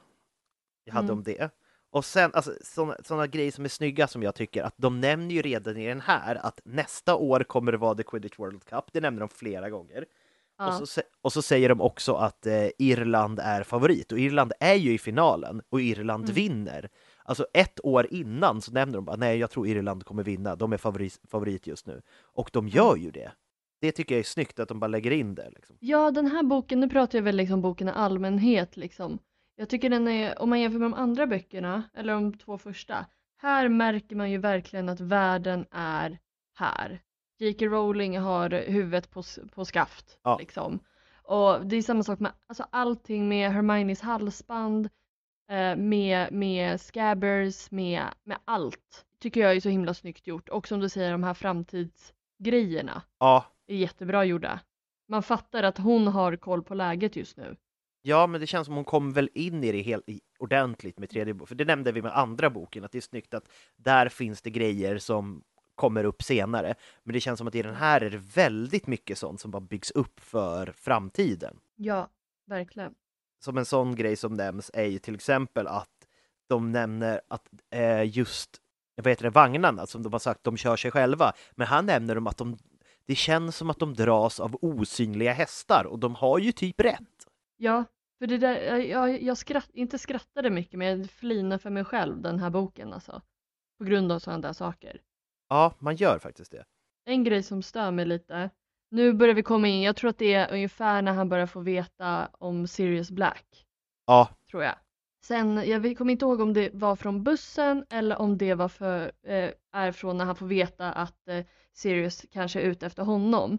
[0.86, 1.17] jag hade Mm.
[1.17, 1.49] om det.
[1.91, 2.54] Och sen, alltså
[3.04, 6.02] sådana grejer som är snygga som jag tycker, att de nämner ju redan i den
[6.02, 8.86] här att nästa år kommer det vara The Quidditch World Cup.
[8.91, 10.06] Det nämner de flera gånger.
[10.58, 10.80] Ja.
[10.82, 14.73] Och, så, och så säger de också att eh, Irland är favorit och Irland är
[14.76, 16.36] ju i finalen och Irland Mm.
[16.36, 16.89] vinner.
[17.26, 20.56] Alltså ett år innan så nämner de bara nej, jag tror Irland kommer vinna.
[20.56, 23.32] De är favorit, favorit just nu och de gör ju det.
[23.83, 25.49] Det tycker jag är snyggt att de bara lägger in det.
[25.49, 25.77] Liksom.
[25.79, 29.19] Ja, den här boken, nu pratar jag väl liksom boken i allmänhet liksom.
[29.55, 33.05] Jag tycker den är, om man jämför med de andra böckerna, eller de två första,
[33.37, 36.19] här märker man ju verkligen att världen är
[36.55, 37.01] här.
[37.39, 37.65] J.K.
[37.65, 40.37] Rowling har huvudet på, på skaft Ja.
[40.39, 40.79] liksom.
[41.23, 44.89] Och det är samma sak med alltså allting med Hermiones halsband,
[45.49, 49.05] eh, med, med scabbers, med, med allt.
[49.19, 50.49] Tycker jag är så himla snyggt gjort.
[50.49, 54.60] Och som du säger, de här framtidsgrejerna Ja, är jättebra gjorda.
[55.08, 57.56] Man fattar att hon har koll på läget just nu.
[58.02, 61.10] Ja, men det känns som hon kom väl in i det helt i, ordentligt med
[61.10, 61.47] tredje boken.
[61.47, 64.49] För det nämnde vi med andra boken, att det är snyggt att där finns det
[64.49, 65.43] grejer som
[65.76, 66.76] kommer upp senare.
[67.04, 69.62] Men det känns som att i den här är det väldigt mycket sånt som bara
[69.62, 71.60] byggs upp för framtiden.
[71.76, 72.10] Ja,
[72.45, 72.93] verkligen.
[73.39, 75.89] Som en sån grej som nämns är ju till exempel att
[76.47, 78.60] de nämner att eh, just
[78.95, 81.34] vad heter det, vagnarna som de har sagt, de kör sig själva.
[81.52, 82.58] Men här nämner de att de,
[83.07, 87.27] det känns som att de dras av osynliga hästar och de har ju typ rätt.
[87.57, 87.83] Ja,
[88.19, 91.83] för det där, jag, jag, jag skratt, inte skrattade mycket men jag flinade för mig
[91.83, 93.21] själv den här boken alltså.
[93.77, 95.01] På grund av sådana där saker.
[95.49, 96.65] Ja, man gör faktiskt det.
[97.05, 98.49] En grej som stör mig lite,
[98.91, 101.59] nu börjar vi komma in, jag tror att det är ungefär när han börjar få
[101.59, 103.65] veta om Sirius Black,
[104.05, 104.75] Ja, tror jag.
[105.25, 109.11] Sen, jag kommer inte ihåg om det var från bussen eller om det var för,
[109.23, 113.57] eh, är från när han får veta att eh, Sirius kanske är ute efter honom.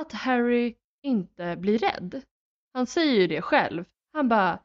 [0.00, 2.22] Att Harry inte blir rädd.
[2.72, 3.84] Han säger ju det själv.
[4.12, 4.58] Han bara,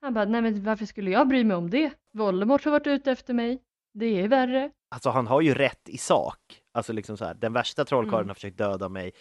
[0.00, 1.92] han bara, nej men varför skulle jag bry mig om det?
[2.12, 3.62] Voldemort har varit ute efter mig.
[3.94, 4.70] Det är värre.
[4.90, 6.62] alltså han har ju rätt i sak.
[6.72, 8.28] Alltså liksom så här, den värsta trollkarlen Mm.
[8.28, 9.12] har försökt döda mig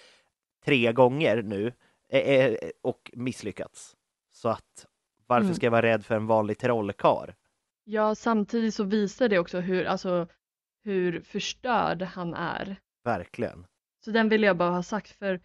[0.65, 1.73] tre gånger nu
[2.09, 3.95] eh, eh, och misslyckats.
[4.31, 4.87] Så att
[5.27, 5.55] varför Mm.
[5.55, 7.29] ska jag vara rädd för en vanlig trollkarl?
[7.83, 10.27] Ja, samtidigt så visar det också hur, alltså,
[10.83, 12.75] hur förstörd han är.
[13.03, 13.65] Verkligen.
[14.05, 15.39] Så den vill jag bara ha sagt för,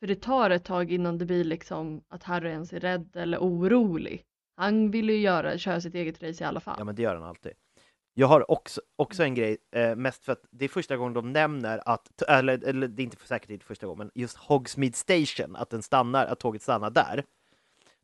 [0.00, 3.38] för det tar ett tag innan det blir liksom att Harry ens är rädd eller
[3.38, 4.24] orolig.
[4.56, 6.76] Han vill ju göra, köra sitt eget race i alla fall.
[6.78, 7.52] Ja, men det gör han alltid.
[8.14, 11.32] Jag har också, också en grej, eh, mest för att det är första gången de
[11.32, 15.56] nämner att, eller, eller det är inte säkert inte första gången, men just Hogsmeade Station,
[15.56, 17.24] att den stannar, att tåget stannar där.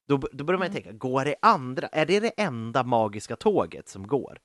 [0.07, 3.88] Då, då börjar man ju tänka, går det andra, är det det enda magiska tåget
[3.88, 4.38] som går?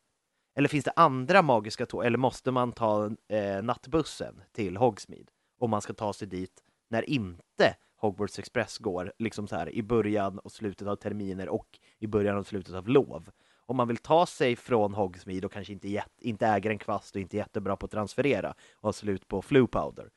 [0.55, 5.69] Eller finns det andra magiska tåg, eller måste man ta eh, nattbussen till Hogsmeade om
[5.69, 10.39] man ska ta sig dit när inte Hogwarts Express går, liksom så här i början
[10.39, 13.29] och slutet av terminer och i början och slutet av lov.
[13.65, 17.15] Om man vill ta sig från Hogsmeade och kanske inte, jätt, inte äger en kvast
[17.15, 20.09] och inte är jättebra på att transferera och har slut på Flupowder.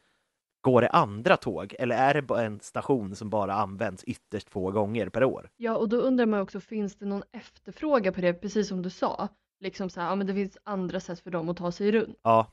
[0.60, 4.70] Går det andra tåg eller är det bara en station som bara används ytterst få
[4.70, 5.50] gånger per år?
[5.56, 8.90] Ja, och då undrar man också, finns det någon efterfrågan på det, precis som du
[8.90, 9.28] sa?
[9.60, 12.18] Liksom så här, ja men det finns andra sätt för dem att ta sig runt.
[12.22, 12.52] Ja,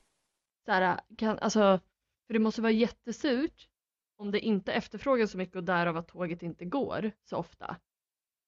[0.66, 1.80] Så här, kan, alltså,
[2.26, 3.68] för det måste vara jättesurt
[4.16, 7.76] om det inte efterfrågas så mycket och därav att tåget inte går så ofta.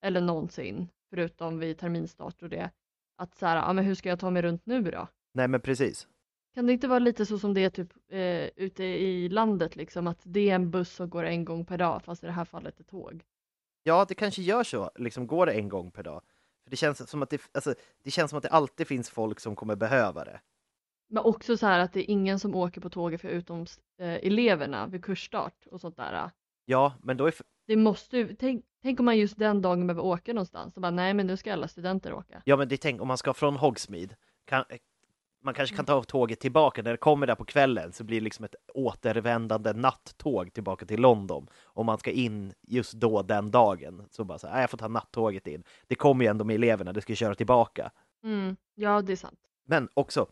[0.03, 2.71] Eller någonsin, förutom vid terminstart och det.
[3.17, 5.09] Att så här, ja men hur ska jag ta mig runt nu då?
[5.35, 6.09] nej men precis.
[6.55, 10.07] Kan det inte vara lite så som det är typ eh, ute i landet liksom,
[10.07, 12.45] att det är en buss som går en gång per dag, fast i det här
[12.45, 13.25] fallet ett tåg?
[13.83, 16.23] Ja, det kanske gör så, liksom går det en gång per dag.
[16.67, 17.75] För det känns som att det, alltså,
[18.05, 20.41] det känns som att det alltid finns folk som kommer behöva det.
[21.09, 23.67] Men också så här att det är ingen som åker på tåget förutom
[24.01, 26.31] eh, eleverna vid kursstart och sånt där.
[26.65, 27.35] Ja, men då är,
[27.67, 30.91] Det måste ju, tänk, tänk om man just den dagen behöver åka någonstans och bara
[30.91, 32.43] nej men nu ska alla studenter åka.
[32.45, 34.65] Ja men det tänk om man ska från Hogsmeade, kan,
[35.47, 38.25] man kanske kan ta tåget tillbaka, när det kommer där på kvällen så blir det
[38.25, 41.49] liksom ett återvändande nattåg tillbaka till London.
[41.65, 44.79] Om man ska in just då den dagen, så bara så här, "Nej, jag får
[44.79, 45.65] ta nattåget in.
[45.87, 47.91] Det kommer ju ändå med eleverna, det ska köra tillbaka.
[48.25, 49.39] Mm, ja det är sant.
[49.67, 50.27] Men också,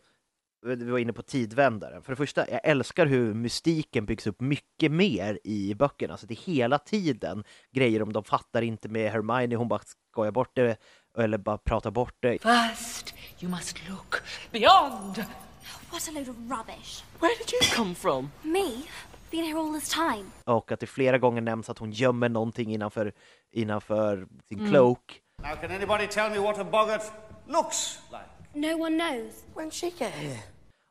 [0.65, 2.01] vi var inne på tidvändaren.
[2.01, 6.17] För det första, jag älskar hur mystiken byggs upp mycket mer i böckerna.
[6.17, 10.31] Så det är hela tiden grejer om de fattar inte med Hermione, hon bara skojar
[10.31, 10.77] bort det
[11.17, 12.39] eller bara pratar bort det.
[12.41, 14.15] First, you must look
[14.51, 15.25] beyond.
[15.91, 17.03] What a load of rubbish.
[17.19, 18.31] Where did you come from?
[18.41, 18.71] Me?
[19.31, 20.25] Been here all this time.
[20.43, 23.13] och att det flera gånger nämns att hon gömmer någonting innanför,
[23.51, 24.71] innanför sin Mm.
[24.71, 25.21] cloak.
[25.43, 27.03] Now, can anybody tell me what a boggart
[27.47, 28.59] looks like?
[28.67, 29.43] No one knows.
[29.55, 30.39] When she get here?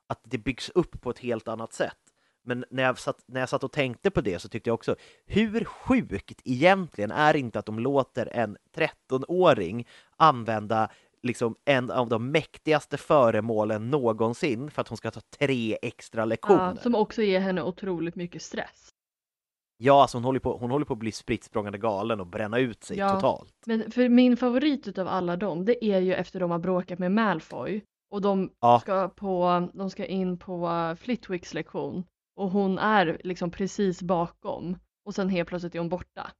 [0.09, 1.97] Att det byggs upp på ett helt annat sätt.
[2.45, 4.97] Men när jag, satt, när jag satt och tänkte på det så tyckte jag också,
[5.27, 10.89] hur sjukt egentligen är inte att de låter en 13-åring använda
[11.23, 16.73] liksom en av de mäktigaste föremålen någonsin för att hon ska ta tre extra lektioner.
[16.77, 18.89] Ja, som också ger henne otroligt mycket stress.
[19.77, 22.85] Ja, alltså hon håller på, hon håller på att bli spritt galen och bränna ut
[22.85, 23.15] sig Ja.
[23.15, 23.55] totalt.
[23.67, 27.13] Men för min favorit utav alla dem, det är ju efter de har bråkat med
[27.13, 28.81] Malfoy och de Ja.
[28.81, 30.69] ska, på, de ska in på
[31.01, 32.05] Flitwicks lektion
[32.37, 36.31] och hon är liksom precis bakom och sen helt plötsligt är hon borta.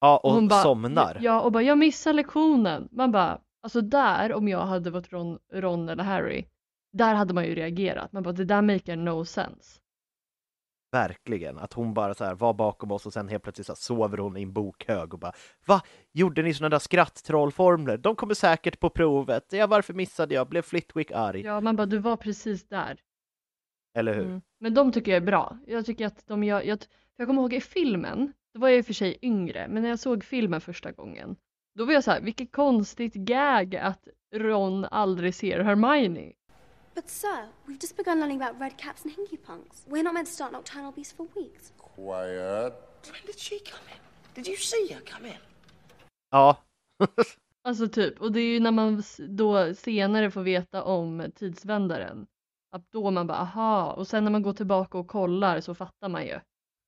[0.00, 1.18] Ja, och hon bara, somnar.
[1.20, 2.88] Ja, och bara jag missar lektionen.
[2.92, 6.46] Man bara, alltså där om jag hade varit Ron, Ron eller Harry,
[6.92, 8.12] där hade man ju reagerat.
[8.12, 9.78] Man bara, det där maker no sense.
[10.92, 14.18] Verkligen, att hon bara så här var bakom oss och sen helt plötsligt så sover
[14.18, 15.32] hon i en bokhög och bara
[15.66, 15.82] Va?
[16.12, 17.96] Gjorde ni såna där skratttrollformler?
[17.96, 19.52] De kommer säkert på provet.
[19.52, 20.48] Ja, varför missade jag?
[20.48, 21.40] Blev Flitwick arg?
[21.40, 23.00] Ja, man bara, du var precis där.
[23.94, 24.24] Eller hur?
[24.24, 24.42] Mm.
[24.62, 25.58] Men de tycker jag är bra.
[25.66, 28.78] Jag tycker att de gör, jag, för jag kommer ihåg i filmen, då var jag
[28.78, 31.36] i och för sig yngre, men när jag såg filmen första gången,
[31.74, 36.32] då var jag så här, vilket konstigt gag att Ron aldrig ser Hermione.
[36.94, 39.86] But sir, we've just begun learning about red caps and hinky punks.
[39.88, 41.72] We're not meant to start nocturnal beasts for weeks.
[41.94, 42.72] Quiet.
[43.12, 44.00] When did she come in?
[44.34, 45.40] Did you see her come in?
[46.30, 46.56] Ja,
[47.64, 52.26] Alltså typ, och det är ju när man då senare får veta om tidsvändaren,
[52.72, 56.08] att då man bara aha, och sen när man går tillbaka och kollar så fattar
[56.08, 56.40] man ju.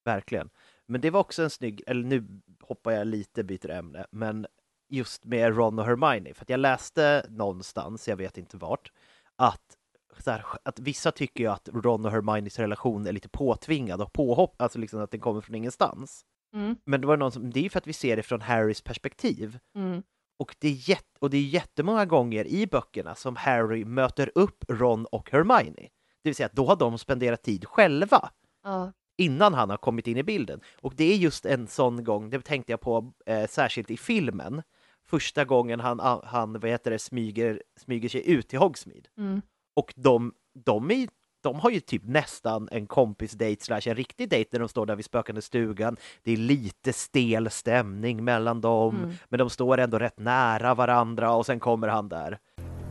[0.04, 0.50] verkligen.
[0.86, 4.46] Men det var också en snygg, eller nu hoppar jag lite, byter ämne, men
[4.88, 8.92] just med Ron och Hermione, för att jag läste någonstans, jag vet inte vart,
[9.36, 9.78] att,
[10.18, 14.12] så här, att vissa tycker ju att Ron och Hermiones relation är lite påtvingad och
[14.12, 16.24] påhopp, alltså liksom att den kommer från ingenstans.
[16.54, 16.76] Mm.
[16.84, 18.82] Men det var någon som, det är ju för att vi ser det från Harrys
[18.82, 19.58] perspektiv.
[19.76, 20.02] Mm.
[20.36, 24.64] Och det, är jätt, och det är jättemånga gånger i böckerna som Harry möter upp
[24.68, 25.88] Ron och Hermione.
[26.22, 28.30] Det vill säga att då har de spenderat tid själva
[28.62, 30.60] Ja, innan han har kommit in i bilden.
[30.80, 34.62] Och det är just en sån gång, det tänkte jag på eh, särskilt i filmen,
[35.06, 39.08] första gången han, han vad heter det, smyger, smyger sig ut till Hogsmeade.
[39.18, 39.42] mm.
[39.76, 41.08] Och de, de, är,
[41.44, 44.96] de har ju typ nästan en kompisdejt slash en riktig dejt när de står där
[44.96, 45.96] vid spökande stugan.
[46.22, 49.10] Det är lite stel stämning mellan dem, Mm.
[49.28, 52.38] men de står ändå rätt nära varandra och sen kommer han där.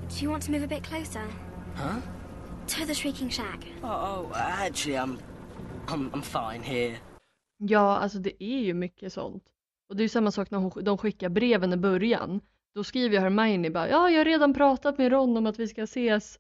[0.10, 1.22] Do you want to move a bit closer?
[1.76, 1.96] Huh?
[2.68, 3.60] To the shrieking shack.
[3.82, 5.18] Oh, oh actually, I'm,
[5.88, 6.98] I'm, I'm fine here.
[7.58, 9.44] Ja, alltså det är ju mycket sånt.
[9.90, 12.42] Och det är ju samma sak när hon, de skickar breven i början.
[12.76, 15.84] Då skriver Hermione bara, ja jag har redan pratat med Ron om att vi ska
[15.84, 16.40] ses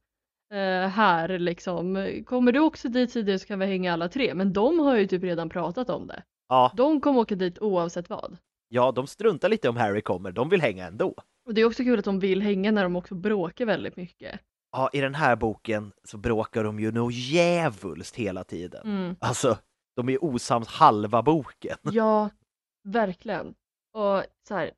[0.90, 2.08] här liksom.
[2.26, 4.34] Kommer du också dit tidigare så kan vi hänga alla tre.
[4.34, 6.24] Men de har ju typ redan pratat om det.
[6.50, 8.38] Ja, De kommer åka dit oavsett vad.
[8.70, 11.16] ja, de struntar lite om Harry kommer, de vill hänga ändå.
[11.46, 14.40] Och det är också kul att de vill hänga när de också bråkar väldigt mycket.
[14.72, 18.82] Ja, i den här boken så bråkar de ju nog djävulskt hela tiden.
[18.86, 19.16] Mm.
[19.20, 19.58] Alltså,
[19.96, 21.78] de är osams halva boken.
[21.82, 22.30] Ja,
[22.84, 23.48] verkligen.
[23.94, 24.72] Och så här,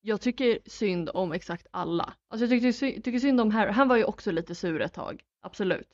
[0.00, 2.14] jag tycker synd om exakt alla.
[2.28, 3.72] Alltså jag tycker, tycker synd om Harry.
[3.72, 5.88] Han var ju också lite sur ett tag, absolut.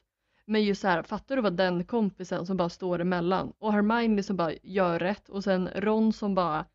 [0.47, 4.23] Men just så här, fattar du vad den kompisen som bara står emellan och Hermione
[4.23, 6.67] som bara gör rätt och sen Ron som bara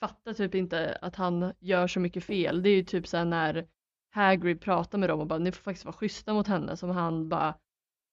[0.00, 2.62] fattar typ inte att han gör så mycket fel.
[2.62, 3.66] Det är ju typ så här när
[4.14, 7.28] Hagrid pratar med dem och bara ni får faktiskt vara schyssta mot henne som han
[7.28, 7.54] bara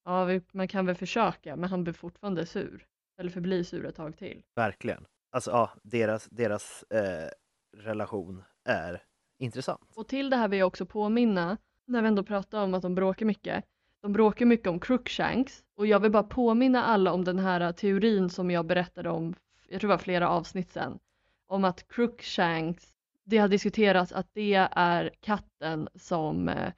[0.06, 2.86] ja vi, man kan väl försöka men han blir fortfarande sur.
[3.20, 4.44] Eller förblir sur ett tag till.
[4.56, 5.06] Verkligen.
[5.32, 7.30] Alltså, ja, deras, deras eh,
[7.74, 9.04] relation är
[9.38, 9.94] intressant.
[9.96, 12.96] Och till det här vill jag också påminna, när vi ändå pratar om att de
[12.96, 13.64] bråkar mycket.
[14.02, 18.30] De bråkar mycket om Crookshanks och jag vill bara påminna alla om den här teorin
[18.30, 19.36] som jag berättade om,
[19.68, 21.00] jag tror det var flera avsnitt sedan,
[21.48, 26.74] om att Crookshanks, det har diskuterats att det är katten som, eh,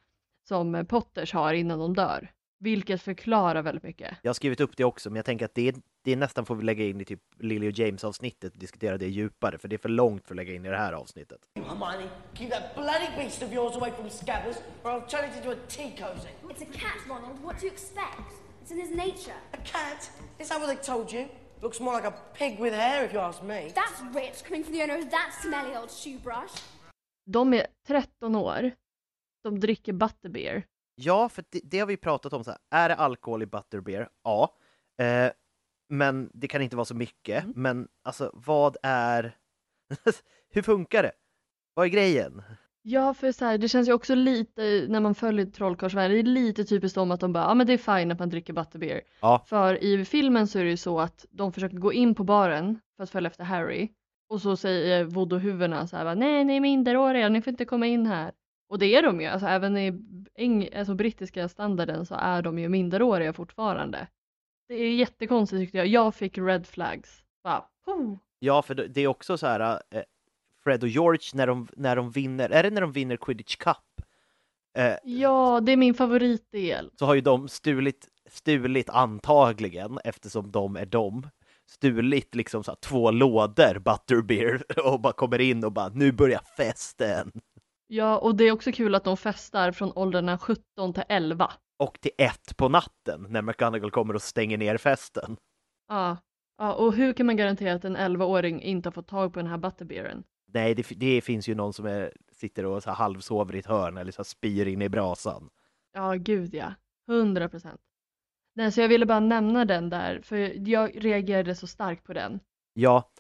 [0.48, 2.32] som Potters har innan de dör.
[2.62, 4.18] Vilket förklarar väldigt mycket.
[4.22, 6.64] Jag har skrivit upp det också, men jag tänker att det, det nästan får vi
[6.64, 9.90] lägga in i typ Lily och James-avsnittet och diskutera det djupare, för det är för
[9.90, 11.40] långt för att lägga in i det här avsnittet.
[11.56, 15.52] Hermione, keep that bloody beast of yours away from Scabbers, or I'll turn it into
[15.52, 16.30] a tea cozy.
[16.50, 17.44] It's a cat, Ronald.
[17.44, 18.30] What do you expect?
[18.62, 19.38] It's in his nature.
[19.54, 20.12] A cat?
[20.40, 21.26] Is that what they told you?
[21.62, 23.72] Looks more like a pig with hair, if you ask me.
[23.76, 26.56] That's rich, coming from the owner of that smelly old shoe brush.
[27.26, 28.72] De är 13 år,
[29.44, 30.64] de dricker butterbeer.
[31.02, 32.44] Ja, för det, det har vi pratat om.
[32.44, 32.60] Så här.
[32.72, 34.10] Är det alkohol i butterbeer?
[34.24, 34.56] Ja.
[35.02, 35.32] Eh,
[35.90, 37.44] men det kan inte vara så mycket.
[37.56, 39.36] Men alltså, vad är...
[40.50, 41.12] Hur funkar det?
[41.74, 42.44] Vad är grejen?
[42.82, 46.24] Ja, för så här, det känns ju också lite, när man följer Trollkarlsvärlden, det är
[46.24, 49.02] lite typiskt om att de bara, ja men det är fine att man dricker butterbeer.
[49.22, 49.44] Ja.
[49.48, 52.80] För i filmen så är det ju så att de försöker gå in på baren
[52.96, 53.90] för att följa efter Harry.
[54.30, 58.06] Och så säger voodoo-huvudena så här, nej ni är minderåriga, ni får inte komma in
[58.06, 58.32] här.
[58.70, 59.94] Och det är de ju, alltså även i
[60.36, 64.08] eng alltså, brittiska standarden så är de ju minderåriga fortfarande.
[64.68, 67.24] Det är jättekonstigt tyckte jag, jag fick red flags.
[67.44, 67.64] Bara.
[68.40, 70.02] Ja, för det det är också så här, eh,
[70.64, 73.78] Fred och George när de, när de vinner, är det när de vinner Quidditch Cup?
[74.78, 76.92] Eh, Ja, det är min favoritdel.
[77.00, 81.30] så har ju de stulit, stulit antagligen, eftersom de är de,
[81.68, 86.42] stulit liksom så här, två lådor butterbeer och bara kommer in och bara nu börjar
[86.58, 87.32] festen.
[87.92, 91.52] Ja, och det är också kul att de festar från åldrarna 17 till 11.
[91.78, 95.38] Och till ett på natten när McGonagall kommer och stänger ner festen.
[95.88, 96.18] Ja.
[96.58, 99.48] ja, och hur kan man garantera att en 11-åring inte har fått tag på den
[99.48, 100.24] här butterbeeren?
[100.54, 103.98] Nej, det, det finns ju någon som är, sitter och så halvsover i ett hörn
[103.98, 105.50] eller så spyr in i brasan.
[105.94, 106.74] Ja, gud ja.
[107.08, 107.82] 100 procent.
[108.56, 112.40] Nej, så jag ville bara nämna den där, för jag reagerade så starkt på den.
[112.74, 113.12] Ja,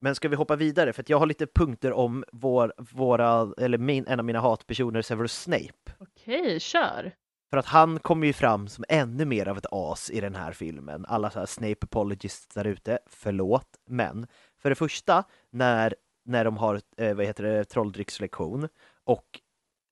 [0.00, 0.92] men ska vi hoppa vidare?
[0.92, 5.02] För att jag har lite punkter om vår, våra, eller min, en av mina hatpersoner,
[5.02, 5.92] Severus Snape.
[5.98, 7.12] Okej, kör!
[7.50, 10.52] För att han kommer ju fram som ännu mer av ett as i den här
[10.52, 11.06] filmen.
[11.08, 13.68] Alla så här Snape apologists där ute, förlåt.
[13.86, 14.26] Men
[14.58, 15.94] för det första, när,
[16.24, 18.68] när de har, eh, vad heter det, trolldryckslektion
[19.04, 19.40] och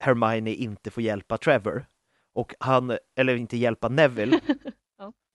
[0.01, 1.87] Hermione inte får hjälpa Trevor
[2.35, 4.41] och han, eller inte hjälpa Neville.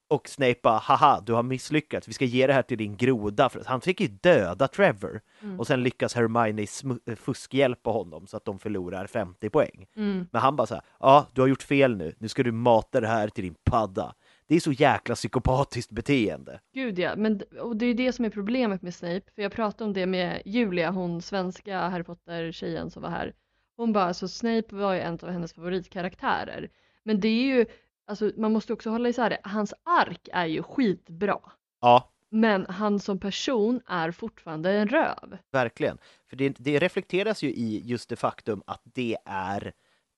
[0.10, 3.50] och Snape bara, haha, du har misslyckats, vi ska ge det här till din groda.
[3.50, 5.22] För han fick ju döda Trevor.
[5.42, 5.60] Mm.
[5.60, 9.86] Och sen lyckas Hermione smu- fuskhjälpa honom så att de förlorar 50 poäng.
[9.96, 10.28] Mm.
[10.32, 13.02] Men han bara så här, ja, du har gjort fel nu, nu ska du mata
[13.02, 14.14] det här till din padda.
[14.48, 16.60] Det är så jäkla psykopatiskt beteende.
[16.74, 19.84] Gud ja, men och det är det som är problemet med Snape, för jag pratade
[19.84, 23.34] om det med Julia, hon svenska Harry Potter-tjejen som var här.
[23.76, 26.70] Hon bara, så Snape var ju en av hennes favoritkaraktärer.
[27.04, 27.66] Men det är ju,
[28.10, 31.40] alltså man måste också hålla isär det, hans ark är ju skitbra.
[31.82, 35.38] Ja, Men han som person är fortfarande en röv.
[35.52, 35.98] verkligen.
[36.30, 39.74] För det, det reflekteras ju i just det faktum att det är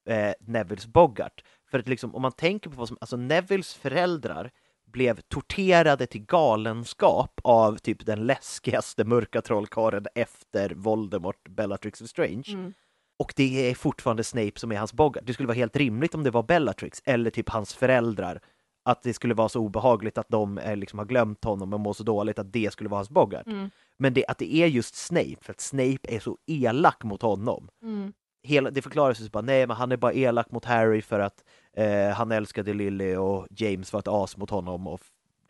[0.05, 1.43] eh, Nevilles Boggart.
[1.71, 4.51] För att liksom, om man tänker på vad som, alltså Nevilles föräldrar
[4.85, 12.43] blev torterade till galenskap av typ den läskigaste mörka trollkarlen efter Voldemort, Bellatrix Lestrange.
[12.47, 12.73] Mm.
[13.21, 15.23] Och det är fortfarande Snape som är hans Boggart.
[15.25, 18.41] Det skulle vara helt rimligt om det var Bellatrix eller typ hans föräldrar.
[18.83, 21.93] Att det skulle vara så obehagligt att de eh, liksom har glömt honom och mår
[21.93, 23.47] så dåligt att det skulle vara hans Boggart.
[23.47, 23.69] Mm.
[23.97, 27.69] Men det, att det är just Snape, för att Snape är så elak mot honom.
[27.83, 28.13] Mm.
[28.43, 31.43] Hela, det förklaras ju bara, nej men han är bara elak mot Harry för att
[31.73, 35.01] eh, han älskade Lily och James var ett as mot honom och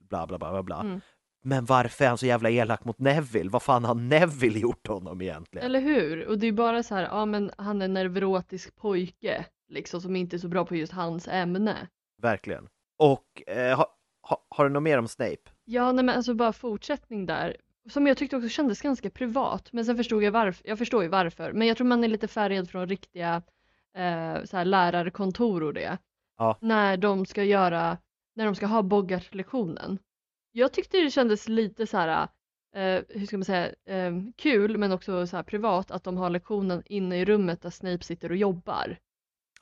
[0.09, 0.79] bla bla bla bla bla.
[0.79, 1.01] Mm.
[1.41, 3.49] Men varför är han så jävla elak mot Neville?
[3.49, 5.65] Vad fan har Neville gjort honom egentligen?
[5.65, 6.27] Eller hur?
[6.27, 10.15] Och det är bara så här, ja men han är en neurotisk pojke, liksom som
[10.15, 11.87] inte är så bra på just hans ämne.
[12.21, 12.67] Verkligen.
[12.97, 13.87] Och eh, ha,
[14.21, 15.51] ha, har du något mer om Snape?
[15.65, 17.57] Ja, nej men alltså bara fortsättning där.
[17.89, 20.67] Som jag tyckte också kändes ganska privat, men sen förstod jag varför.
[20.67, 23.41] Jag förstår ju varför, men jag tror man är lite färgad från riktiga
[23.97, 25.97] eh, så här lärarkontor och det.
[26.37, 26.57] Ja.
[26.61, 27.97] När de ska göra,
[28.35, 29.99] när de ska ha Bogart-lektionen.
[30.51, 32.27] Jag tyckte det kändes lite så här,
[32.75, 36.29] eh, hur ska man säga, eh, kul men också så här privat att de har
[36.29, 38.97] lektionen inne i rummet där Snape sitter och jobbar.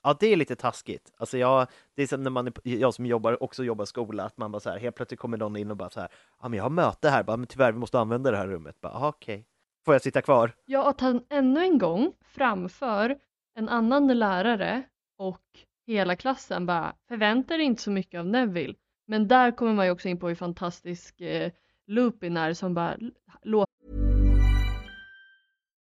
[0.02, 1.12] Ja, det är lite taskigt.
[1.16, 1.66] Alltså jag,
[1.96, 4.60] det är som när man, är- jag som jobbar, också jobbar skola, att man bara
[4.60, 6.08] så här, helt plötsligt kommer någon in och bara så här,
[6.42, 8.80] ja men jag har möte här, bara, men tyvärr vi måste använda det här rummet.
[8.80, 9.46] Bara, "Aha, okej.
[9.84, 10.52] Får jag sitta kvar?
[10.64, 13.18] Ja, att han ännu en gång framför
[13.54, 14.82] en annan lärare
[15.18, 15.42] och
[15.86, 18.74] hela klassen bara förväntar inte så mycket av Neville.
[19.10, 21.50] Men där kommer man ju också in på hur fantastisk eh,
[21.86, 22.96] Lupin är som bara
[23.42, 23.70] låter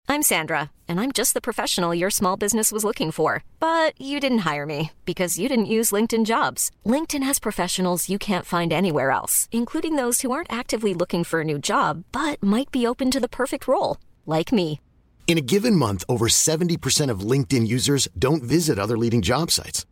[0.08, 0.58] I'm Sandra,
[0.88, 3.42] and I'm just the professional your small business was looking for.
[3.60, 6.70] But you didn't hire me because you didn't use LinkedIn jobs.
[6.86, 11.40] LinkedIn has professionals you can't find anywhere else, including those who aren't actively looking for
[11.40, 13.96] a new job but might be open to the perfect role,
[14.26, 14.80] like me.
[15.26, 19.86] In a given month, over 70% of LinkedIn users don't visit other leading job sites.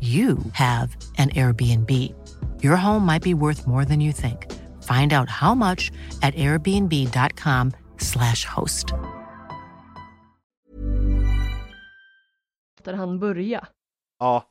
[0.00, 1.90] you have an Airbnb.
[2.62, 4.52] Your home might be worth more than you think.
[4.82, 8.86] Find out how much at airbnb.com slash host.
[12.84, 13.66] Där han börja.
[14.18, 14.44] Ja,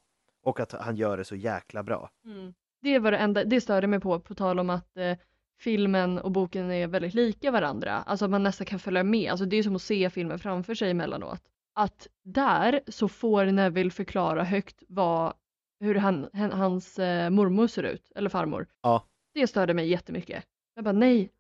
[0.44, 2.10] och att han gör det så jäkla bra.
[2.26, 2.54] Mm.
[2.82, 5.18] Det var det enda, det störde mig på, på tal om att eh,
[5.60, 7.92] filmen och boken är väldigt lika varandra.
[7.92, 9.32] Alltså att man nästan kan följa med.
[9.32, 11.42] Alltså det är som att se filmen framför sig emellanåt.
[11.76, 15.34] Att där så får Neville förklara högt vad,
[15.80, 18.68] hur han, hans eh, mormor ser ut, eller farmor.
[18.82, 19.06] Ja.
[19.34, 20.46] Det störde mig jättemycket.
[20.76, 21.32] Jag bara nej,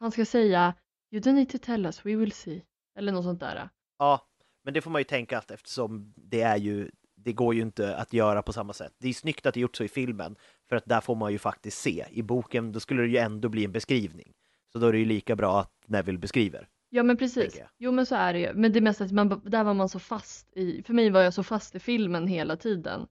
[0.00, 0.74] han ska säga
[1.10, 2.62] You don't need to tell us, we will see.
[2.98, 3.68] Eller något sånt där.
[3.98, 4.28] Ja,
[4.64, 7.96] men det får man ju tänka att eftersom det är ju det går ju inte
[7.96, 8.92] att göra på samma sätt.
[8.98, 10.36] Det är snyggt att det är gjort så i filmen,
[10.68, 12.06] för att där får man ju faktiskt se.
[12.10, 14.32] I boken, då skulle det ju ändå bli en beskrivning.
[14.72, 16.68] Så då är det ju lika bra att Neville beskriver.
[16.94, 17.60] Ja men precis.
[17.78, 18.52] Jo men så är det ju.
[18.54, 21.42] Men det mesta, man, där var man så fast i, för mig var jag så
[21.42, 23.06] fast i filmen hela tiden.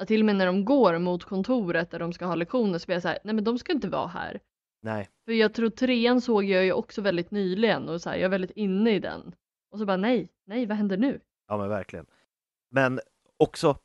[0.00, 2.86] Att till och med när de går mot kontoret där de ska ha lektioner så
[2.86, 4.40] blir jag så här, nej men de ska inte vara här.
[4.82, 5.08] Nej.
[5.24, 8.28] För jag tror trean såg jag ju också väldigt nyligen och så här, jag är
[8.28, 9.34] väldigt inne i den.
[9.70, 11.20] Och så bara nej, nej vad händer nu?
[11.48, 12.06] Ja men verkligen.
[12.70, 13.00] Men
[13.36, 13.78] också,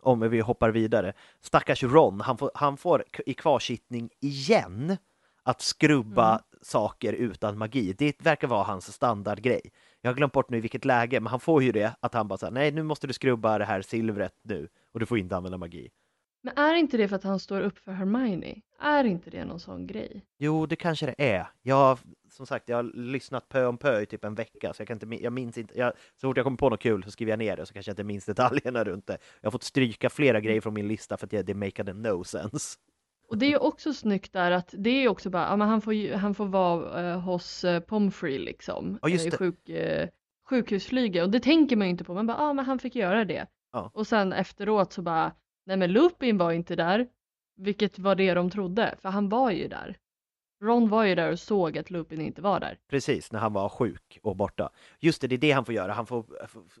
[0.00, 4.96] om vi hoppar vidare, stackars Ron, han får, han får i kvarsittning igen
[5.42, 6.42] att skrubba mm.
[6.62, 7.94] Saker utan magi.
[7.98, 9.60] Det verkar vara hans standardgrej.
[10.00, 12.28] Jag har glömt bort nu i vilket läge, men han får ju det att han
[12.28, 15.36] bara säger nej, nu måste du skrubba det här silvret nu och du får inte
[15.36, 15.90] använda magi.
[16.42, 18.60] Men är inte det för att han står upp för Hermione?
[18.80, 20.24] Är inte det någon sån grej?
[20.38, 21.46] Jo, det kanske det är.
[21.62, 21.98] Jag
[22.30, 24.96] som sagt, jag har lyssnat pö om pö i typ en vecka, så jag, kan
[25.02, 25.78] inte, jag minns inte.
[25.78, 27.90] Jag, så fort jag kommer på något kul så skriver jag ner det, så kanske
[27.90, 29.18] jag inte minns detaljerna runt det.
[29.40, 32.24] Jag har fått stryka flera grejer från min lista för att det, det makade no
[32.24, 32.78] sense.
[33.30, 36.14] Och det är också snyggt där att det är också bara, ja, men han får,
[36.14, 38.98] han får vara uh, hos uh, Pomfrey liksom.
[39.02, 39.36] Ja, just det.
[39.36, 40.08] Sjuk, uh,
[40.48, 42.14] sjukhusflyga och det tänker man ju inte på.
[42.14, 43.46] Man bara, ja men han fick göra det.
[43.72, 43.90] Ja.
[43.94, 45.32] Och sen efteråt så bara,
[45.66, 47.08] nej men Lupin var inte där.
[47.56, 49.96] Vilket var det de trodde, för han var ju där.
[50.62, 52.78] Ron var ju där och såg att Lupin inte var där.
[52.88, 54.70] Precis, när han var sjuk och borta.
[55.00, 55.92] Just det, det är det han får göra.
[55.92, 56.24] Han får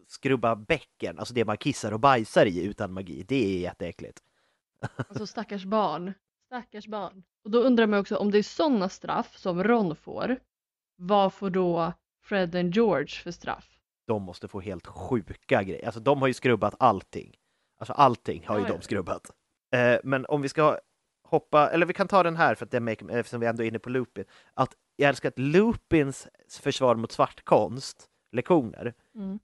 [0.06, 3.24] skrubba bäcken, alltså det man kissar och bajsar i utan magi.
[3.28, 4.18] Det är jätteäckligt.
[4.96, 6.12] Alltså stackars barn.
[6.50, 7.22] Stackars barn.
[7.44, 10.36] Och då undrar man också om det är sådana straff som Ron får.
[10.96, 11.92] Vad får då
[12.22, 13.78] Fred och George för straff?
[14.06, 15.86] De måste få helt sjuka grejer.
[15.86, 17.36] Alltså de har ju skrubbat allting.
[17.78, 19.30] Alltså allting har ju ja, de skrubbat.
[19.74, 20.78] Eh, men om vi ska
[21.24, 23.68] hoppa, eller vi kan ta den här för att det make, eftersom vi ändå är
[23.68, 24.24] inne på Lupin.
[24.54, 26.28] Att jag älskar att Lupins
[26.60, 29.38] försvar mot svartkonst, lektioner, mm.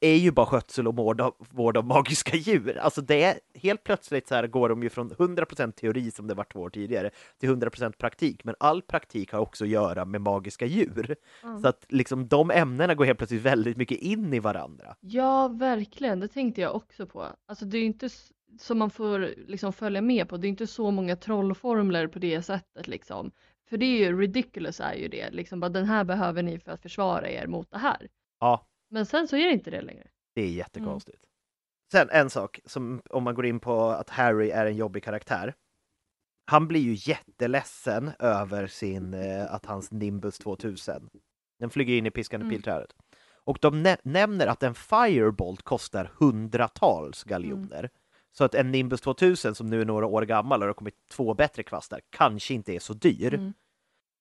[0.00, 2.78] Är, ju bara skötsel och vård av, vård av magiska djur.
[2.78, 6.34] Alltså det är helt plötsligt så här går de ju från 100% teori som det
[6.34, 8.44] var två år tidigare till 100% praktik.
[8.44, 11.16] Men all praktik har också att göra med magiska djur.
[11.42, 11.62] Mm.
[11.62, 14.96] Så att liksom de ämnena går helt plötsligt väldigt mycket in i varandra.
[15.00, 16.20] Ja, verkligen.
[16.20, 17.26] Det tänkte jag också på.
[17.46, 18.08] Alltså det är inte
[18.58, 20.36] som man får liksom följa med på.
[20.36, 23.30] Det är inte så många trollformler på det sättet liksom.
[23.68, 26.72] För det är ju ridiculous är ju det, liksom bara den här behöver ni för
[26.72, 28.08] att försvara er mot det här.
[28.40, 28.66] Ja.
[28.90, 30.06] Men sen så är det inte det längre.
[30.34, 31.24] Det är jättekonstigt.
[31.24, 31.30] Mm.
[31.92, 35.54] Sen en sak, som om man går in på att Harry är en jobbig karaktär.
[36.46, 41.10] Han blir ju jätteledsen över sin, eh, att hans Nimbus 2000,
[41.58, 42.56] den flyger in i piskande mm.
[42.56, 42.94] pilträdet.
[43.44, 47.78] Och de nä nämner att en Firebolt kostar hundratals galjoner.
[47.78, 47.90] Mm.
[48.32, 51.34] Så att en Nimbus 2000 som nu är några år gammal och har kommit två
[51.34, 53.34] bättre kvastar kanske inte är så dyr.
[53.34, 53.52] Mm.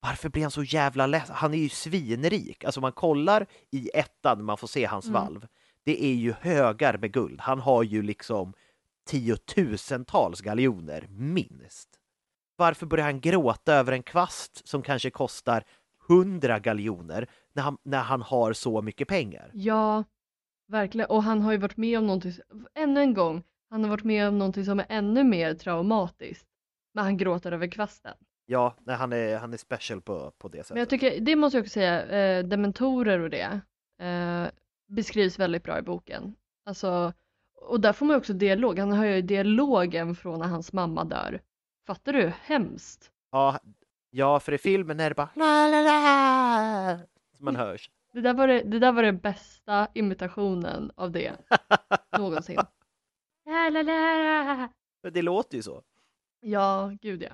[0.02, 1.36] Varför blir han så jävla ledsen?
[1.36, 2.64] Han är ju svinrik.
[2.64, 5.22] Alltså man kollar i ettan, man får se hans mm.
[5.24, 5.48] valv.
[5.84, 7.42] Det är ju högar med guld.
[7.42, 8.54] Han har ju liksom
[9.10, 11.90] tiotusentals galjoner, minst.
[12.56, 15.64] Varför börjar han gråta över en kvast som kanske kostar
[16.08, 19.52] hundra galjoner när han, när han har så mycket pengar?
[19.54, 20.04] Ja,
[20.68, 21.10] verkligen.
[21.10, 22.34] Och han har ju varit med om någonting,
[22.76, 26.48] ännu en gång, han har varit med om någonting som är ännu mer traumatiskt.
[26.94, 28.16] Men han gråter över kvasten.
[28.52, 30.70] Ja, nej, han, är, han är special på, på det sättet.
[30.70, 33.62] Men jag tycker, det måste jag också säga, eh, dementorer och det
[34.00, 34.48] eh,
[34.88, 36.36] beskrivs väldigt bra i boken.
[36.66, 37.14] Alltså,
[37.56, 38.80] och där får man också dialog.
[38.80, 41.42] Han har ju dialogen från när hans mamma dör.
[41.88, 42.34] Fattar du?
[42.42, 43.12] Hemskt.
[43.32, 43.60] Ja,
[44.10, 47.00] ja för i filmen är det bara la la la
[47.38, 47.92] som man hörs.
[48.14, 51.34] Det där var, det, det där var den bästa imitationen av det
[52.18, 52.56] någonsin.
[53.46, 54.70] La, la, la.
[55.10, 55.84] Det låter ju så.
[56.40, 57.30] Ja, gud ja.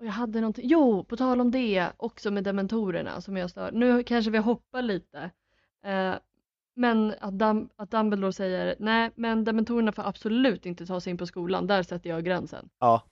[0.00, 3.72] Och jag hade någonting, jo, på tal om det också med dementorerna som jag stör.
[3.72, 5.30] Nu kanske vi hoppar lite.
[5.84, 6.14] Eh,
[6.76, 11.16] men att, Dum att Dumbledore säger nej, men dementorerna får absolut inte ta sig in
[11.18, 11.66] på skolan.
[11.66, 12.68] Där sätter jag gränsen.
[12.78, 13.02] Ja.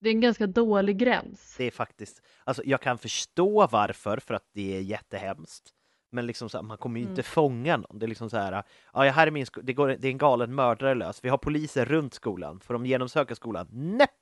[0.00, 1.54] Det är en ganska dålig gräns.
[1.58, 5.70] Det är faktiskt, alltså jag kan förstå varför, för att det är jättehemskt.
[6.10, 7.24] Men liksom så här, man kommer ju inte Mm.
[7.24, 7.98] fånga någon.
[7.98, 10.54] Det är liksom så här, ja, här är min det, går, det är en galen
[10.54, 11.24] mördare lös.
[11.24, 12.60] Vi har poliser runt skolan.
[12.60, 13.68] Får de genomsöka skolan?
[13.72, 14.18] Näpp!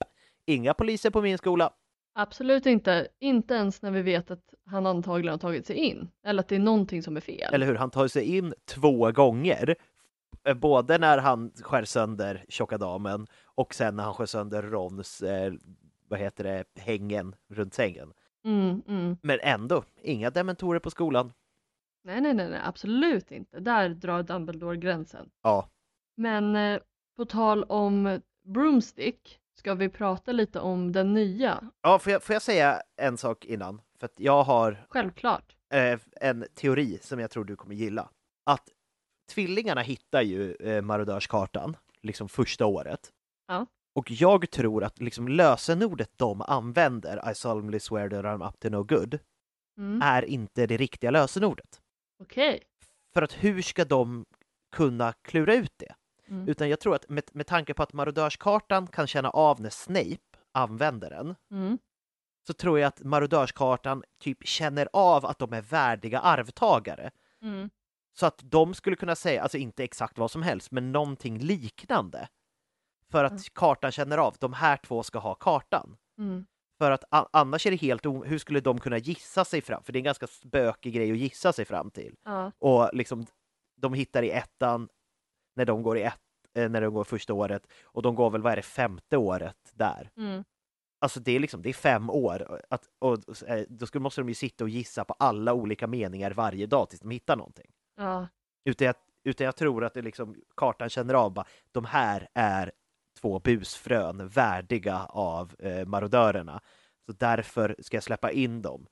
[0.46, 1.72] Inga poliser på min skola.
[2.12, 6.08] Absolut inte, inte ens när vi vet att han antagligen har tagit sig in.
[6.24, 7.54] Eller att det är någonting som är fel.
[7.54, 7.74] Eller hur?
[7.74, 9.76] Han tar sig in två gånger.
[10.44, 15.22] Eh, Både när han skär sönder tjocka damen och sen när han skär sönder Rons,
[15.22, 15.52] eh,
[16.08, 18.12] vad heter det, hängen runt sängen.
[18.44, 19.16] Mm, mm.
[19.22, 21.32] Men ändå, inga dementorer på skolan.
[22.04, 23.60] Nej, nej, nej, nej, absolut inte.
[23.60, 25.30] Där drar Dumbledore gränsen.
[25.42, 25.68] Ja,
[26.16, 26.80] Men eh,
[27.16, 31.70] på tal om Broomstick ska vi prata lite om den nya.
[31.82, 33.80] ja får, jag, får jag säga en sak innan?
[33.98, 35.56] För att jag har Självklart.
[35.74, 38.10] eh, en teori som jag tror du kommer gilla.
[38.46, 38.68] Att
[39.34, 43.10] tvillingarna hittar ju eh, marodörskartan, liksom första året.
[43.48, 43.66] Ja.
[43.94, 48.68] Och jag tror att liksom lösenordet de använder, I solemnly swear that I'm up to
[48.68, 49.18] no good,
[49.78, 50.02] Mm.
[50.02, 51.80] är inte det riktiga lösenordet.
[52.22, 52.62] Okej.
[53.14, 54.24] För att hur ska de
[54.76, 55.94] kunna klura ut det?
[56.30, 56.48] Mm.
[56.48, 60.16] Utan jag tror att med, med tanke på att marodörskartan kan känna av när Snape
[60.52, 61.78] använder den, Mm.
[62.46, 67.10] så tror jag att marodörskartan typ känner av att de är värdiga arvtagare.
[67.42, 67.70] Mm.
[68.18, 72.28] Så att de skulle kunna säga, alltså inte exakt vad som helst, men någonting liknande.
[73.10, 75.96] För att kartan känner av, de här två ska ha kartan.
[76.18, 76.46] Mm.
[76.78, 79.82] För att annars är det helt o- hur skulle de kunna gissa sig fram?
[79.82, 82.14] För det är en ganska spökig grej att gissa sig fram till.
[82.24, 82.52] Ja.
[82.58, 83.26] Och liksom,
[83.76, 84.88] de hittar i ettan
[85.60, 86.20] när de går i ett,
[86.54, 89.56] eh, när de går första året och de går väl, vad är det, femte året
[89.74, 90.10] där.
[90.16, 90.44] Mm.
[91.00, 92.60] Alltså det är liksom, det är fem år.
[92.70, 96.30] Att, och, eh, då skulle, måste de ju sitta och gissa på alla olika meningar
[96.30, 97.70] varje dag tills de hittar någonting.
[97.96, 98.28] Ja.
[98.64, 98.94] Utan jag,
[99.24, 102.72] utan jag tror att det liksom, kartan känner av bara, de här är
[103.20, 106.60] två busfrön värdiga av eh, marodörerna.
[107.06, 108.86] Så därför ska jag släppa in dem.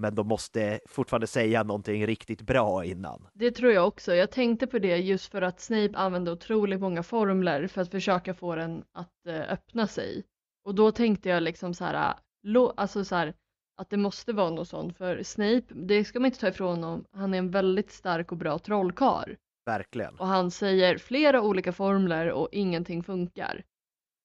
[0.00, 3.26] Men de måste fortfarande säga någonting riktigt bra innan.
[3.34, 4.14] Det tror jag också.
[4.14, 8.34] Jag tänkte på det just för att Snape använde otroligt många formler för att försöka
[8.34, 10.24] få den att eh, öppna sig.
[10.64, 13.34] Och då tänkte jag liksom så här, lo, alltså så här,
[13.80, 17.04] att det måste vara något sånt för Snape, det ska man inte ta ifrån honom,
[17.12, 19.34] han är en väldigt stark och bra trollkarl.
[19.66, 20.14] Verkligen.
[20.14, 23.62] Och han säger flera olika formler och ingenting funkar.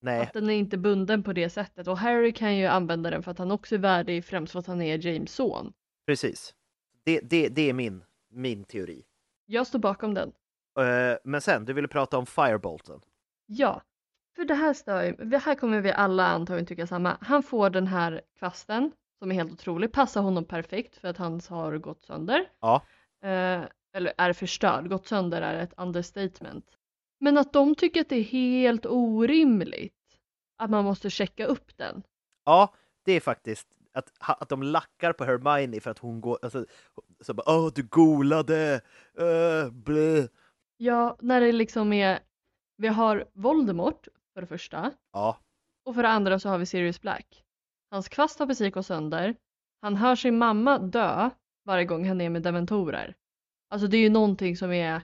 [0.05, 3.23] Nej, Att den är inte bunden på det sättet och Harry kan ju använda den
[3.23, 5.73] för att han också är värdig främst för att han är James son.
[6.05, 6.53] precis.
[7.05, 9.03] Det, det, det är min, min teori.
[9.45, 10.31] Jag står bakom den.
[10.79, 13.01] Eh, men sen, du ville prata om Firebolten.
[13.45, 13.81] Ja,
[14.35, 17.17] för det här stör ju, här kommer vi alla antagligen tycka samma.
[17.21, 21.47] Han får den här kvasten som är helt otrolig, passar honom perfekt för att hans
[21.47, 22.49] har gått sönder.
[22.59, 22.81] Ja.
[23.23, 23.61] Eh,
[23.93, 26.65] eller är förstörd, gått sönder är ett understatement.
[27.19, 29.93] Men att de tycker att det är helt orimligt
[30.57, 32.03] att man måste checka upp den.
[32.45, 32.73] Ja,
[33.05, 36.65] det är faktiskt att, att de lackar på Hermione för att hon går, alltså,
[37.19, 38.81] så bara åh du golade,
[39.19, 40.25] uh.
[40.77, 42.19] Ja, när det liksom är,
[42.77, 45.37] vi har Voldemort för det första Ja,
[45.85, 47.43] och för det andra så har vi Sirius Black.
[47.91, 49.35] Hans kvast har precis gått sönder.
[49.81, 51.29] Han hör sin mamma dö
[51.65, 53.15] varje gång han är med dementorer.
[53.69, 55.01] Alltså det är ju någonting som är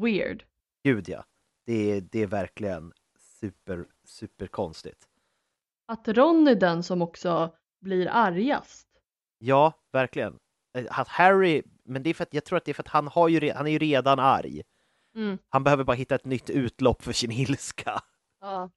[0.00, 0.44] weird.
[0.84, 1.24] gud ja.
[1.66, 2.92] Det är, det är verkligen
[3.40, 5.08] super, super konstigt.
[5.86, 8.88] Att Ron är den som också blir argast.
[9.38, 10.38] Ja, verkligen.
[10.78, 12.88] Eh, Att Harry, men det är för att jag tror att det är för att
[12.88, 14.62] han, har ju, han är ju redan arg.
[15.14, 15.38] Mm.
[15.48, 18.02] Han behöver bara hitta ett nytt utlopp för sin ilska.
[18.40, 18.70] Ja.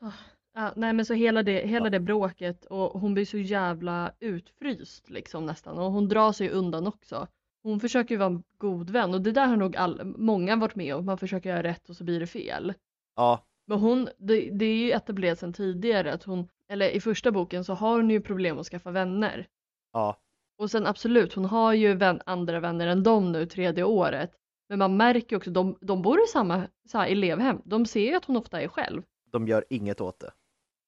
[0.00, 0.12] Ah,
[0.54, 5.10] Ja, nej men så hela det, hela det bråket och hon blir så jävla utfryst
[5.10, 7.28] liksom nästan och hon drar sig undan också.
[7.62, 10.74] Hon försöker ju vara en god vän och det där har nog all, många varit
[10.74, 12.74] med om, man försöker göra rätt och så blir det fel.
[13.16, 17.30] Ja, Men hon, det, det är ju etablerat sedan tidigare att hon, eller i första
[17.32, 19.48] boken så har hon ju problem att skaffa vänner.
[19.92, 20.16] ja,
[20.58, 24.30] Och sen absolut, hon har ju vän, andra vänner än dem nu tredje året.
[24.68, 28.14] Men man märker också, de, de bor i samma så här, elevhem, de ser ju
[28.14, 29.02] att hon ofta är själv.
[29.30, 30.30] de gör inget åt det.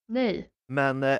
[0.09, 1.19] Nej, Men eh,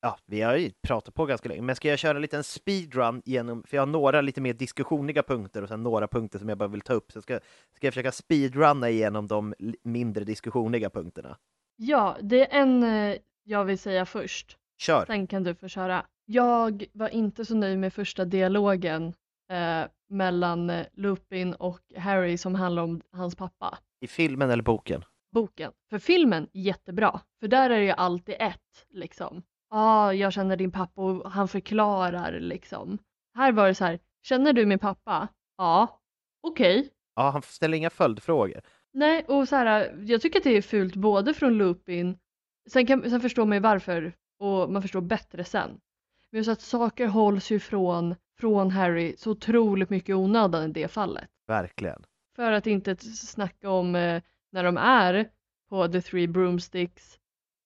[0.00, 1.62] ja, vi har ju pratat på ganska länge.
[1.62, 5.22] Men ska jag köra en liten speedrun genom, för jag har några lite mer diskussioniga
[5.22, 7.12] punkter och sen några punkter som jag bara vill ta upp.
[7.12, 7.40] Så ska,
[7.72, 11.36] ska jag försöka speedrunna igenom de mindre diskussioniga punkterna.
[11.76, 14.58] Ja, det är en eh, jag vill säga först.
[14.78, 15.04] Kör!
[15.06, 16.06] Sen kan du få köra.
[16.24, 19.14] Jag var inte så nöjd med första dialogen
[19.50, 23.78] eh, mellan eh, Lupin och Harry som handlar om hans pappa.
[24.00, 25.04] I filmen eller boken?
[25.32, 25.72] Boken.
[25.90, 27.20] För filmen, jättebra.
[27.40, 29.42] För där är det ju alltid ett liksom.
[29.70, 32.98] Ja, ah, jag känner din pappa och han förklarar liksom.
[33.34, 35.28] Här var det så här, känner du min pappa?
[35.56, 36.00] Ja.
[36.40, 36.90] Okej.
[37.14, 38.60] Ja, han ställer inga följdfrågor.
[38.92, 42.18] Nej, och så här, jag tycker att det är fult både från Lupin,
[42.68, 45.80] sen, kan, sen förstår man ju varför och man förstår bättre sen.
[46.30, 50.88] Men så att saker hålls ju från från Harry så otroligt mycket onödan i det
[50.88, 51.28] fallet.
[51.46, 52.04] Verkligen.
[52.36, 55.30] För att inte snacka om eh, när de är
[55.68, 57.18] på The Three Broomsticks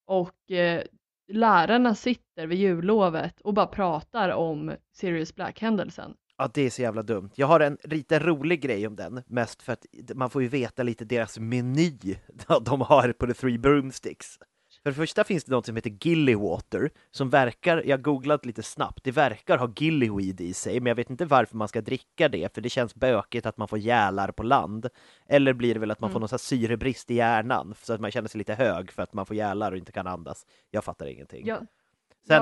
[0.05, 0.83] och eh,
[1.27, 6.13] lärarna sitter vid jullovet och bara pratar om Sirius Black-händelsen.
[6.37, 7.29] Ja, det är så jävla dumt.
[7.35, 10.83] Jag har en lite rolig grej om den, mest för att man får ju veta
[10.83, 12.15] lite deras meny
[12.61, 14.37] de har på The Three Broomsticks.
[14.83, 19.03] För det första finns det något som heter Gillywater som verkar, jag googlat lite snabbt,
[19.03, 22.53] det verkar ha gillyweed i sig, men jag vet inte varför man ska dricka det,
[22.53, 24.87] för det känns bökigt att man får gälar på land.
[25.27, 26.21] Eller blir det väl att man får Mm.
[26.21, 29.13] någon sån här syrebrist i hjärnan, så att man känner sig lite hög för att
[29.13, 30.45] man får gälar och inte kan andas.
[30.71, 31.47] Jag fattar ingenting.
[31.47, 31.67] Ja, Sen-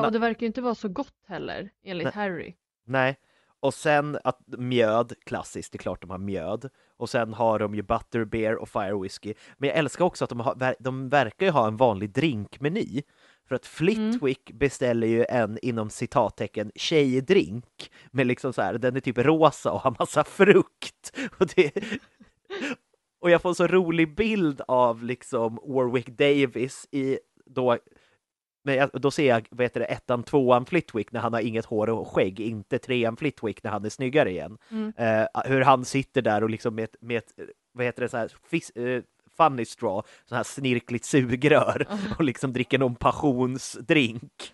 [0.01, 2.13] ja och det verkar ju inte vara så gott heller enligt Nej.
[2.13, 2.55] Harry.
[2.85, 3.17] Nej.
[3.59, 6.69] Och sen att mjöd, klassiskt, det är klart de har mjöd.
[7.01, 9.33] Och sen har de ju butterbeer och fire whiskey.
[9.57, 13.01] Men jag älskar också att de, har, de verkar ju ha en vanlig drinkmeny.
[13.47, 17.91] För att Flitwick beställer ju en inom citattecken tjejdrink.
[18.11, 21.17] Med liksom så här, den är typ rosa och har massa frukt.
[21.37, 21.71] Och, det,
[23.21, 27.77] och jag får en så rolig bild av liksom Warwick Davis i då
[28.63, 31.89] men då ser jag vad heter det, ettan, tvåan Flitwick när han har inget hår
[31.89, 34.57] och skägg, inte trean Flitwick när han är snyggare igen.
[34.71, 34.93] Mm.
[34.97, 37.33] Eh, hur han sitter där och liksom med, ett- med ett,
[37.71, 39.03] vad heter det, så här, fis, eh,
[39.37, 41.87] funny straw, så här snirkligt sugrör
[42.17, 44.53] och liksom dricker någon passionsdrink.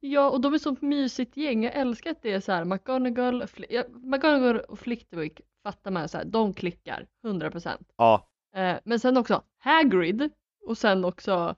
[0.00, 1.64] Ja, och de är sånt mysigt gäng.
[1.64, 6.08] Jag älskar att det är så här McGonagall, Fli- ja, McGonagall och Flitwick fattar man
[6.08, 7.68] så här, de klickar 100%.
[7.96, 8.24] Ja,
[8.56, 10.30] Eh, men sen också Hagrid
[10.66, 11.54] och sen också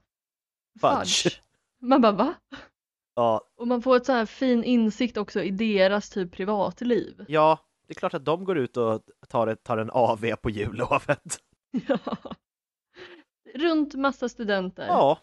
[0.81, 1.23] Fudge.
[1.23, 1.41] Fudge.
[1.81, 2.35] Man bara va?
[3.15, 7.25] ja, Och man får ett så här fin insikt också i deras typ privatliv.
[7.29, 10.51] ja, det är klart att de går ut och tar, ett, tar en AV på
[10.51, 11.39] jullovet.
[13.55, 14.87] Runt massa studenter.
[14.87, 15.19] Ja,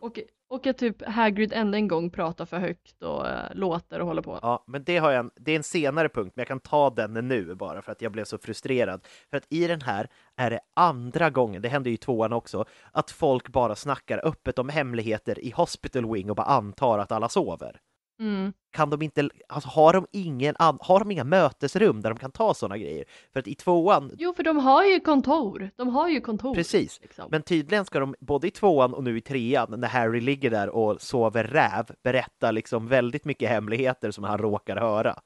[0.00, 0.18] Och,
[0.50, 4.22] och att typ Hagrid ännu en gång pratar för högt och äh, låter och håller
[4.22, 4.38] på.
[4.42, 6.90] Ja, men det, har jag en, det är en senare punkt, men jag kan ta
[6.90, 9.00] den nu bara för att jag blev så frustrerad.
[9.30, 12.64] För att i den här är det andra gången, det hände ju i tvåan också,
[12.92, 17.28] att folk bara snackar öppet om hemligheter i Hospital Wing och bara antar att alla
[17.28, 17.80] sover.
[18.20, 18.52] Mm.
[18.72, 22.54] Kan de inte, alltså har de, ingen, har de inga mötesrum där de kan ta
[22.54, 23.04] sådana grejer?
[23.32, 25.70] För att i tvåan, Jo, för de har ju kontor.
[25.76, 26.54] De har ju kontor.
[26.54, 27.28] precis, liksom.
[27.30, 30.68] men tydligen ska de både i tvåan och nu i trean, när Harry ligger där
[30.68, 35.20] och sover räv, berätta liksom väldigt mycket hemligheter som han råkar höra.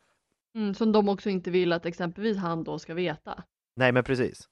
[0.55, 3.43] Mm, som de också inte vill att exempelvis han då ska veta.
[3.77, 4.49] Nej, men precis.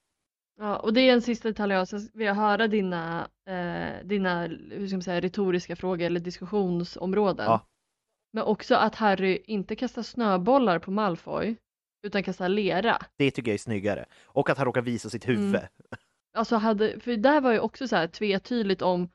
[0.58, 4.96] Ja, och det är en sista detalj jag vill höra dina, eh, dina hur ska
[4.96, 7.46] man säga, retoriska frågor eller diskussionsområden.
[7.46, 7.66] Ja.
[8.32, 11.56] Men också att Harry inte kastar snöbollar på Malfoy
[12.06, 12.98] utan kastar lera.
[13.16, 14.06] Det tycker jag är snyggare.
[14.24, 15.54] Och att han råkar visa sitt huvud.
[15.54, 15.66] Mm.
[16.34, 19.08] Alltså hade, för där var ju också så här tvetydigt om,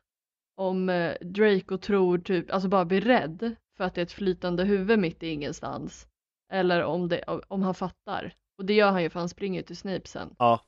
[0.58, 4.64] om eh, Draco tror typ, alltså bara blir rädd för att det är ett flytande
[4.64, 6.08] huvud mitt i ingenstans.
[6.54, 8.34] Eller om, det, om han fattar.
[8.58, 10.36] Och det gör han ju för han springer till Snape sen.
[10.40, 10.62] Ja,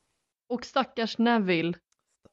[0.49, 1.73] Och stackars Neville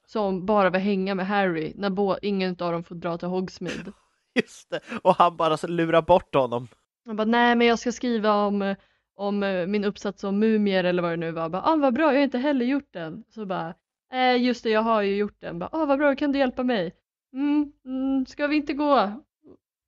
[0.07, 3.93] som bara vill hänga med Harry när bo- ingen av dem får dra till Hogsmeade.
[4.37, 4.81] Just det.
[5.03, 6.69] Och han bara lurar bort honom.
[7.07, 8.75] Han bara, nej men jag ska skriva om,
[9.15, 11.49] om eh, min uppsats om mumier eller vad det nu var.
[11.49, 13.25] Bara, ah, vad bra, jag har inte heller gjort den.
[13.29, 13.75] Så bara,
[14.13, 15.59] eh, just det, jag har ju gjort den.
[15.59, 16.95] Bara, ah, vad bra, kan du hjälpa mig?
[17.33, 19.13] Mm, mm, ska vi inte gå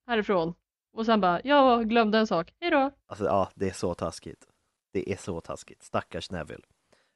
[0.07, 0.55] härifrån?
[0.93, 2.91] Och sen bara, jag glömde en sak, hejdå.
[3.07, 4.47] Alltså ja, det är så taskigt.
[4.93, 5.83] Det är så taskigt.
[5.83, 6.63] Stackars Neville.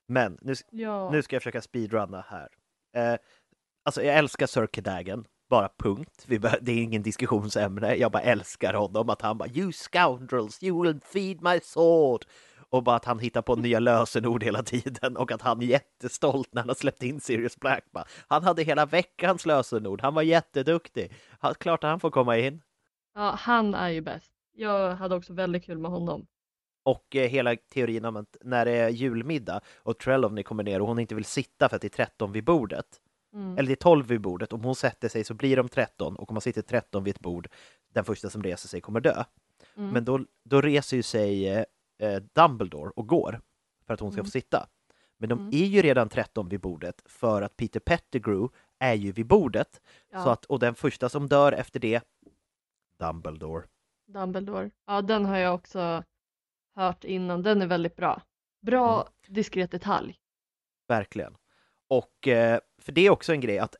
[0.08, 1.10] Men nu, Ja.
[1.10, 2.48] nu ska jag försöka speedrunna här.
[2.96, 3.18] Eh,
[3.84, 5.24] alltså jag älskar Sir Cadogan.
[5.52, 6.24] Bara punkt.
[6.26, 7.94] Vi bör, det är ingen diskussionsämne.
[7.94, 9.10] Jag bara älskar honom.
[9.10, 12.24] Att han bara You scoundrels, you will feed my sword.
[12.70, 16.48] Och bara att han hittar på nya lösenord hela tiden och att han är jättestolt
[16.52, 17.84] när han har släppt in Sirius Black.
[17.92, 20.00] Bara, Han hade hela veckans lösenord.
[20.00, 21.12] Han var jätteduktig.
[21.38, 22.62] Han, klart att han får komma in.
[23.14, 24.32] Ja, han är ju bäst.
[24.52, 26.26] Jag hade också väldigt kul med honom.
[26.84, 30.88] Och eh, hela teorin om att när det är julmiddag och Trelawney kommer ner och
[30.88, 32.86] hon inte vill sitta för att det är 13 vid bordet.
[33.32, 33.58] Mm.
[33.58, 34.52] Eller det är 12 vid bordet.
[34.52, 37.20] Om hon sätter sig så blir de 13 och om man sitter 13 vid ett
[37.20, 37.48] bord,
[37.92, 39.24] den första som reser sig kommer dö.
[39.76, 39.90] Mm.
[39.90, 41.64] Men då, då reser ju sig eh,
[41.98, 43.40] eh, Dumbledore och går
[43.86, 44.24] för att hon ska Mm.
[44.26, 44.66] få sitta.
[45.16, 45.48] Men de Mm.
[45.54, 49.80] är ju redan 13 vid bordet för att Peter Pettigrew är ju vid bordet.
[50.10, 50.24] Ja.
[50.24, 52.00] Så att, och den första som dör efter det,
[52.98, 53.66] Dumbledore.
[54.06, 54.70] Dumbledore.
[54.86, 56.02] Ja, den har jag också
[56.74, 57.42] hört innan.
[57.42, 58.22] Den är väldigt bra.
[58.60, 59.34] Bra Mm.
[59.34, 60.18] diskret detalj.
[60.88, 61.36] Verkligen.
[61.92, 63.76] Och eh, för det är också en grej att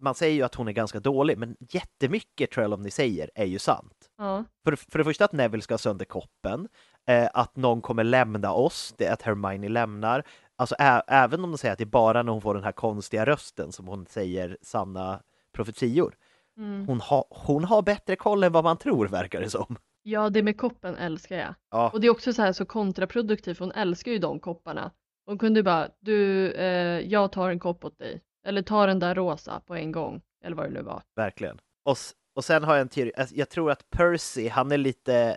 [0.00, 4.10] man säger ju att hon är ganska dålig, men jättemycket Trelawney säger är ju sant.
[4.18, 4.44] Ja.
[4.64, 6.68] För, för det första att Neville ska ha sönder koppen,
[7.08, 10.22] eh, att någon kommer lämna oss, det är att Hermione lämnar.
[10.56, 12.72] Alltså ä- även om de säger att det är bara när hon får den här
[12.72, 15.20] konstiga rösten som hon säger sanna
[15.52, 16.14] profetior.
[16.56, 16.86] Mm.
[16.86, 19.76] Hon, ha, hon har bättre koll än vad man tror, verkar det som.
[20.02, 21.54] Ja, det med koppen älskar jag.
[21.70, 21.90] Ja.
[21.92, 24.90] Och det är också så här så kontraproduktivt, hon älskar ju de kopparna.
[25.26, 28.22] Hon kunde bara, du, eh, jag tar en kopp åt dig.
[28.44, 30.20] Eller ta den där rosa på en gång.
[30.44, 31.02] Eller vad det nu var.
[31.16, 31.58] Verkligen.
[31.84, 31.96] Och,
[32.34, 35.36] och sen har jag en teori, alltså, jag tror att Percy, han är lite,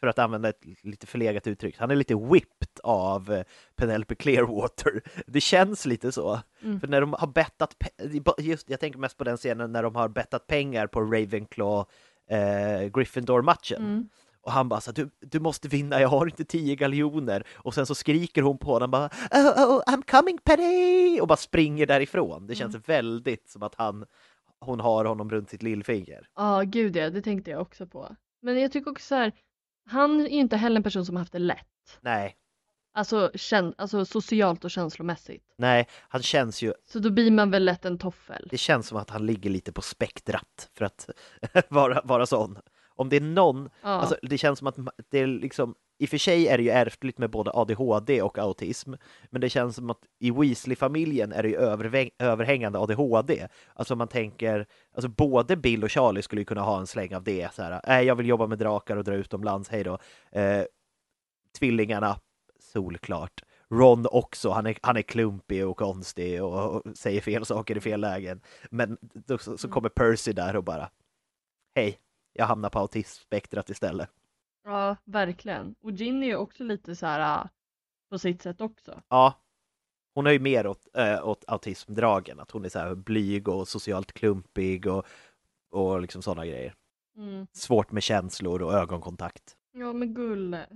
[0.00, 3.44] för att använda ett lite förlegat uttryck, han är lite whipped av eh,
[3.76, 5.02] Penelope Clearwater.
[5.26, 6.40] Det känns lite så.
[6.62, 6.80] Mm.
[6.80, 7.76] För när de har bettat,
[8.38, 11.84] just, jag tänker mest på den scenen när de har bettat pengar på Ravenclaw
[12.30, 13.82] eh, Gryffindor-matchen.
[13.82, 14.08] Mm.
[14.48, 17.46] Och han bara så du, du måste vinna, jag har inte tio galjoner.
[17.56, 21.20] Och sen så skriker hon på honom bara oh, oh, I'm coming Penny!
[21.20, 22.46] Och bara springer därifrån.
[22.46, 24.04] Det känns väldigt som att han,
[24.60, 26.28] hon har honom runt sitt lillfinger.
[26.36, 28.16] Ja, gud ja, det tänkte jag också på.
[28.42, 29.32] Men jag tycker också så här,
[29.86, 31.98] han är ju inte heller en person som har haft det lätt.
[32.00, 32.36] Nej,
[32.94, 35.44] Alltså, kän- alltså socialt och känslomässigt.
[35.56, 38.48] nej, han känns ju, Så då blir man väl lätt en toffel.
[38.50, 41.10] det känns som att han ligger lite på spektrat för att
[41.68, 42.58] vara, vara sån.
[42.98, 43.88] Om det är någon, Ja.
[43.88, 44.76] alltså det känns som att
[45.10, 48.38] det är liksom, i och för sig är det ju ärftligt med både ADHD och
[48.38, 48.92] autism,
[49.30, 51.56] men det känns som att i Weasley-familjen är det ju
[52.18, 53.48] överhängande ADHD.
[53.74, 57.22] Alltså man tänker, alltså både Bill och Charlie skulle ju kunna ha en släng av
[57.24, 59.98] det, så här, nej jag vill jobba med drakar och dra utomlands, hej då.
[60.32, 60.62] Eh,
[61.58, 62.20] tvillingarna,
[62.60, 63.42] solklart.
[63.70, 67.80] Ron också, han är, han är klumpig och konstig och, och säger fel saker i
[67.80, 68.40] fel lägen.
[68.70, 70.90] Men då, så, så kommer Percy där och bara,
[71.74, 71.98] hej,
[72.32, 74.10] jag hamnar på autismspektrat istället.
[74.64, 75.74] Ja, verkligen.
[75.80, 77.48] Och Ginny är ju också lite så här ah,
[78.10, 79.02] på sitt sätt också.
[79.08, 79.34] Ja,
[80.14, 83.68] hon är ju mer åt, äh, åt autismdragen, att hon är så här blyg och
[83.68, 85.06] socialt klumpig och,
[85.70, 86.74] och liksom sådana grejer.
[87.16, 87.46] Mm.
[87.52, 89.56] Svårt med känslor och ögonkontakt.
[89.72, 90.66] Ja, men gulle.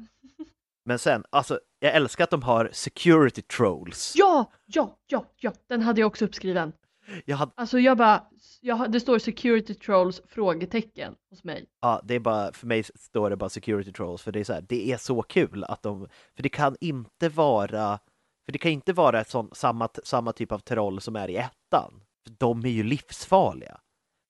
[0.85, 4.13] Men sen, alltså, jag älskar att de har security trolls.
[4.17, 6.73] Ja, ja, ja, ja, den hade jag också uppskriven.
[7.25, 8.25] Jag hade, Alltså jag bara,
[8.61, 11.67] jag, det står security trolls frågetecken hos mig.
[11.81, 14.53] ja, det är bara, för mig står det bara security trolls, för det är så
[14.53, 17.99] här, det är så kul att de, för det kan inte vara,
[18.45, 21.37] för det kan inte vara ett sån, samma, samma typ av troll som är i
[21.37, 22.03] ettan.
[22.25, 23.81] För de är ju livsfarliga.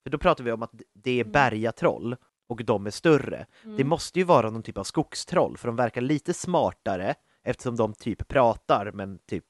[0.02, 2.16] För då pratar vi om att det är bergatroll
[2.48, 3.46] och de är större.
[3.76, 7.14] Det måste ju vara någon typ av skogstroll, för de verkar lite smartare
[7.44, 9.44] eftersom de typ pratar, men typ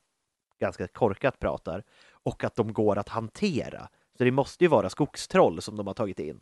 [0.61, 1.85] ganska korkat pratar,
[2.25, 3.89] och att de går att hantera.
[4.19, 6.41] Så det måste ju vara skogstroll som de har tagit in.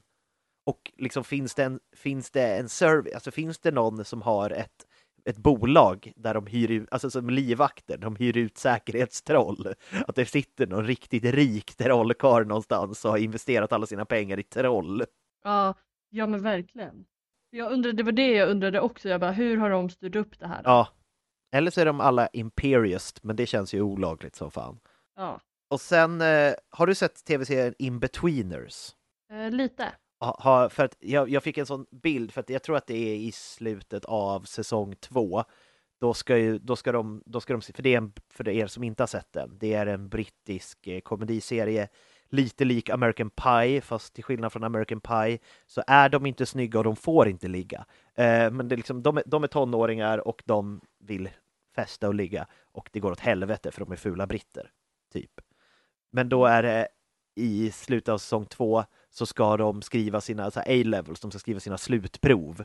[0.67, 4.51] Och liksom finns det en, finns det en service, alltså finns det någon som har
[4.51, 4.87] ett,
[5.25, 9.75] ett bolag där de hyr ut, alltså som livvakter, de hyr ut säkerhetstroll.
[10.07, 14.43] Att det sitter någon riktigt rik trollkarl någonstans och har investerat alla sina pengar i
[14.43, 15.05] troll.
[15.45, 15.75] Ja,
[16.11, 17.05] ja men verkligen.
[17.51, 20.39] Jag undrade, det var det jag undrade också, jag bara hur har de styrt upp
[20.39, 20.63] det här?
[20.65, 20.89] Ja.
[21.53, 24.81] Eller så är de alla Imperiust, men det känns ju olagligt som fan.
[25.17, 28.95] Ja, Och sen, eh, har du sett tv-serien In-Betweeners?
[29.33, 29.93] eh, lite.
[30.21, 33.13] Ha, för att jag, jag fick en sån bild, för att jag tror att det
[33.13, 35.45] är i slutet av säsong två.
[36.01, 38.49] Då ska, ju, då ska, de, då ska de se, för det är en, för
[38.49, 41.89] er som inte har sett den, det är en brittisk eh, komediserie,
[42.29, 46.79] lite lik American Pie, fast till skillnad från American Pie så är de inte snygga
[46.79, 47.87] och de får inte ligga.
[48.15, 51.29] Eh, men det är liksom, de, är, de är tonåringar och de vill
[51.75, 54.71] festa och ligga och det går åt helvete för de är fula britter,
[55.13, 55.41] typ.
[56.13, 56.89] Men då är det
[57.37, 61.79] i slutet av säsong två så ska de skriva sina A-levels, de ska skriva sina
[61.79, 62.65] slutprov.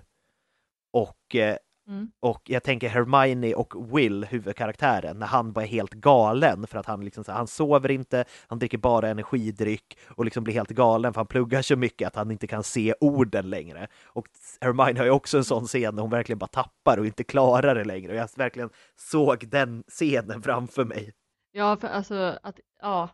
[0.93, 2.11] Och, eh, Mm.
[2.19, 6.85] och jag tänker Hermione och Will, huvudkaraktären, när han bara är helt galen för att
[6.85, 11.13] han liksom så han sover inte, han dricker bara energidryck och liksom blir helt galen
[11.13, 13.87] för han pluggar så mycket att han inte kan se orden längre.
[14.05, 14.25] Och
[14.61, 17.75] Hermione har ju också en sån scen där hon verkligen bara tappar och inte klarar
[17.75, 21.13] det längre och jag verkligen såg den scenen framför mig.
[21.51, 23.09] Ja, för alltså att, ja,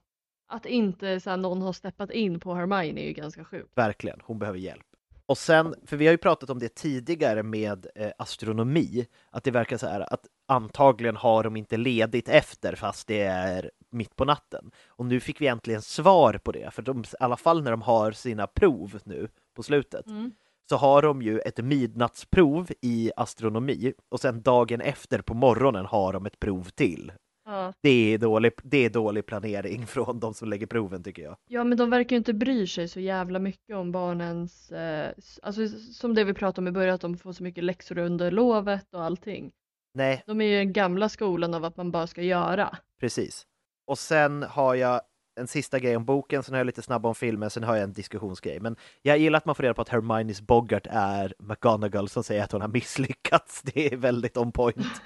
[0.52, 3.70] att inte så här, någon har steppat in på Hermione är ju ganska sjukt.
[3.76, 4.86] Verkligen, hon behöver hjälp.
[5.26, 9.52] Och sen, för vi har ju pratat om det tidigare med eh, astronomi, att det
[9.52, 14.26] verkar så här att antagligen har de inte ledigt efter fast det är mitt på
[14.26, 14.72] natten.
[14.88, 17.82] Och nu fick vi äntligen svar på det, för de, i alla fall när de
[17.82, 20.32] har sina prov nu på slutet, Mm.
[20.70, 26.14] så har de ju ett midnattsprov i astronomi och sen dagen efter på morgonen har
[26.14, 27.12] de ett prov till.
[27.46, 27.74] Ja.
[27.82, 31.38] Det är dålig, det är dålig planering från de som lägger proven tycker jag.
[31.50, 35.12] ja, men de verkar ju inte bry sig så jävla mycket om barnens, eh,
[35.44, 38.32] alltså som det vi pratade om i början, att de får så mycket läxor under
[38.32, 39.52] lovet och allting.
[39.94, 42.78] Nej, De är ju den gamla skolan av att man bara ska göra.
[43.00, 43.44] Precis.
[43.88, 45.02] Och sen har jag
[45.40, 47.84] en sista grej om boken, sen har jag lite snabb om filmen, sen har jag
[47.84, 48.60] en diskussionsgrej.
[48.60, 52.44] Men jag gillar att man får reda på att Hermione's Boggart är McGonagall som säger
[52.44, 53.62] att hon har misslyckats.
[53.74, 54.78] Det är väldigt on point.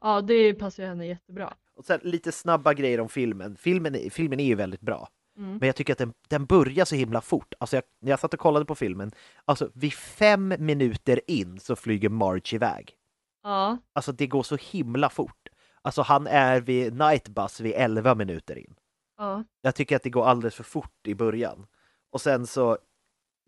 [0.00, 1.54] Ja, det passar ju henne jättebra.
[1.76, 3.56] Och sen lite snabba grejer om filmen.
[3.56, 5.08] Filmen, filmen är ju väldigt bra.
[5.38, 5.50] Mm.
[5.56, 7.54] Men jag tycker att den, den börjar så himla fort.
[7.58, 9.12] Alltså jag, när jag satt och kollade på filmen,
[9.44, 12.96] alltså vid fem minuter in så flyger March iväg.
[13.42, 15.48] Ja, Alltså det går så himla fort.
[15.82, 18.74] Alltså han är vid Nightbus vid 11 minuter in.
[19.18, 19.44] ja.
[19.60, 21.66] Jag tycker att det går alldeles för fort i början.
[22.10, 22.78] Och sen så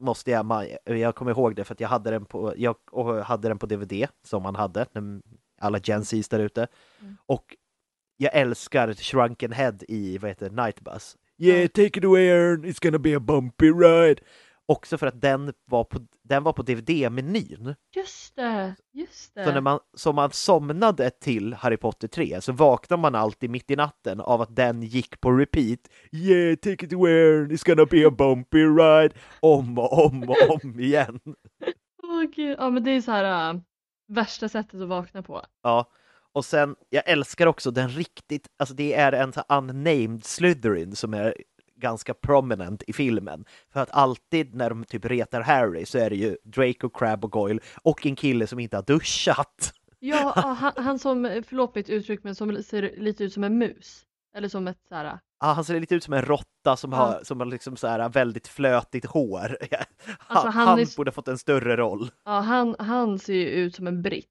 [0.01, 2.76] måste jag, jag kommer ihåg det för att jag hade den på, jag
[3.24, 4.87] hade den på DVD som man hade,
[5.61, 6.66] alla Gen Z's där ute.
[7.01, 7.16] Mm.
[7.26, 7.57] Och
[8.19, 11.16] jag älskar Shrunken Head i, vad heter Nightbus.
[11.39, 14.23] Yeah, take it away Aaron, it's gonna be a bumpy ride.
[14.66, 17.75] Också för att den var på, den var på DVD-menyn.
[17.97, 19.45] Just det, just det.
[19.45, 23.71] Så när man, så man somnade till Harry Potter 3 så vaknar man alltid mitt
[23.71, 25.81] i natten av att den gick på repeat.
[26.12, 29.14] Yeah, take it away, Aaron, it's gonna be a bumpy ride.
[29.41, 31.21] Om och om och om igen.
[32.03, 33.61] Åh gud, ja men det är så här äh,
[34.09, 35.43] värsta sättet att vakna på.
[35.62, 35.91] Ja,
[36.39, 41.14] och sen, jag älskar också den riktigt, alltså det är en så unnamed Slytherin som
[41.14, 41.34] är
[41.76, 43.45] ganska prominent i filmen.
[43.72, 47.32] För att alltid när de typ retar Harry så är det ju Draco, Crab och
[47.32, 49.72] Goyle och en kille som inte har duschat.
[49.99, 53.59] Ja, ja, han, han som, förlåt mitt uttryck, men som ser lite ut som en
[53.59, 54.03] mus.
[54.36, 56.93] Eller som ett så här, äh, Ja, han ser lite ut som en råtta som
[56.93, 56.99] Ja.
[56.99, 59.57] har, som har liksom så här väldigt flötigt hår.
[59.70, 59.78] Han,
[60.26, 62.11] Alltså, han han är- borde fått en större roll.
[62.24, 64.26] ja han, han ser ju ut som en britt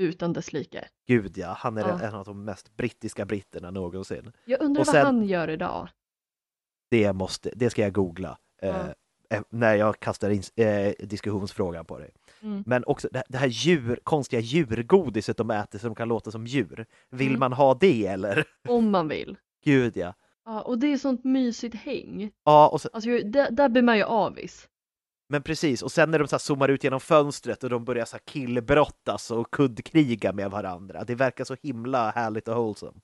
[0.00, 0.88] utan dess like.
[1.06, 2.00] Gud ja, han är Ja.
[2.02, 4.32] en av de mest brittiska britterna någonsin.
[4.44, 5.88] Jag undrar Och vad sen- han gör idag.
[6.90, 8.86] Det, måste, det ska jag googla eh,
[9.30, 12.10] eh, när jag kastar in eh, diskussionsfrågan på dig.
[12.42, 12.62] Mm.
[12.66, 16.86] Men också det, det här djur, konstiga djurgodiset de äter som kan låta som djur.
[17.10, 17.40] Vill Mm.
[17.40, 18.44] man ha det eller?
[18.68, 19.36] Om man vill.
[19.64, 20.14] Gud ja.
[20.44, 22.30] Ja, och det är sånt mysigt häng.
[22.44, 24.68] Ja, och så, Alltså där, där blir man ju avis.
[25.30, 25.82] Men precis.
[25.82, 28.22] Och sen när de så här zoomar ut genom fönstret och de börjar så här
[28.24, 31.04] killbrottas och kuddkriga med varandra.
[31.04, 33.00] Det verkar så himla härligt och wholesome.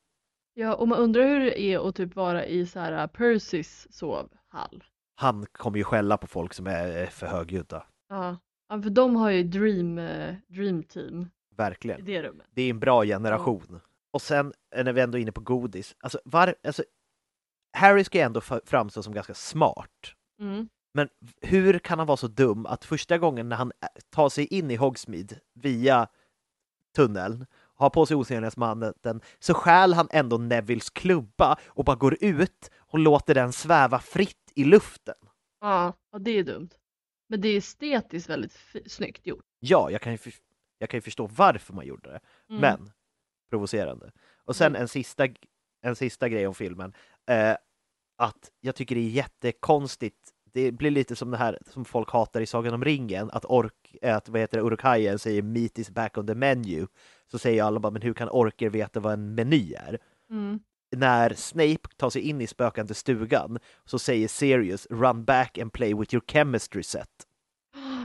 [0.55, 3.87] Ja, och man undrar hur det är att typ vara i så här äh, Percys
[3.91, 4.85] sovhall.
[5.15, 7.87] Han kommer ju skälla på folk som är eh, för högljudda.
[8.09, 8.37] Ja,
[8.69, 12.05] ja för de har ju Dream, eh, dream Team i Verkligen.
[12.05, 12.47] det rummet.
[12.51, 13.81] Det är en bra generation.
[14.13, 16.85] Och sen eh, när vi ändå är inne på godis, alltså, var, alltså
[17.77, 20.15] Harry ska ju ändå framstå som ganska smart.
[20.41, 20.69] Mm.
[20.97, 21.09] Men
[21.41, 24.71] hur kan han vara så dum att första gången när han ä- tar sig in
[24.71, 26.09] i Hogsmeade via
[26.97, 28.95] tunneln, har på sig osynlighetsmannen,
[29.39, 34.53] så stjäl han ändå Nevilles klubba och bara går ut och låter den sväva fritt
[34.55, 35.15] i luften.
[35.61, 36.69] Ja, ja, det är dumt.
[37.29, 39.45] Men det är estetiskt väldigt snyggt gjort.
[39.59, 40.33] Ja, jag kan ju, för,
[40.79, 42.21] jag kan ju förstå varför man gjorde det,
[42.51, 42.61] Mm.
[42.61, 42.93] men
[43.51, 44.13] provocerande.
[44.45, 44.83] Och sen Mm.
[44.83, 45.29] en sista,
[45.83, 46.95] en sista grej om filmen,
[47.31, 47.57] eh,
[48.19, 52.41] att jag tycker det är jättekonstigt det blir lite som det här som folk hatar
[52.41, 56.19] i Sagan om ringen, att ork, att vad heter det, Uruk-haien säger meat is back
[56.19, 56.87] on the menu.
[57.31, 59.99] Så säger alla bara, men hur kan orker veta vad en meny är?
[60.31, 60.61] Mm.
[60.97, 65.95] När Snape tar sig in i spökande stugan så säger Sirius run back and play
[65.95, 67.09] with your chemistry set.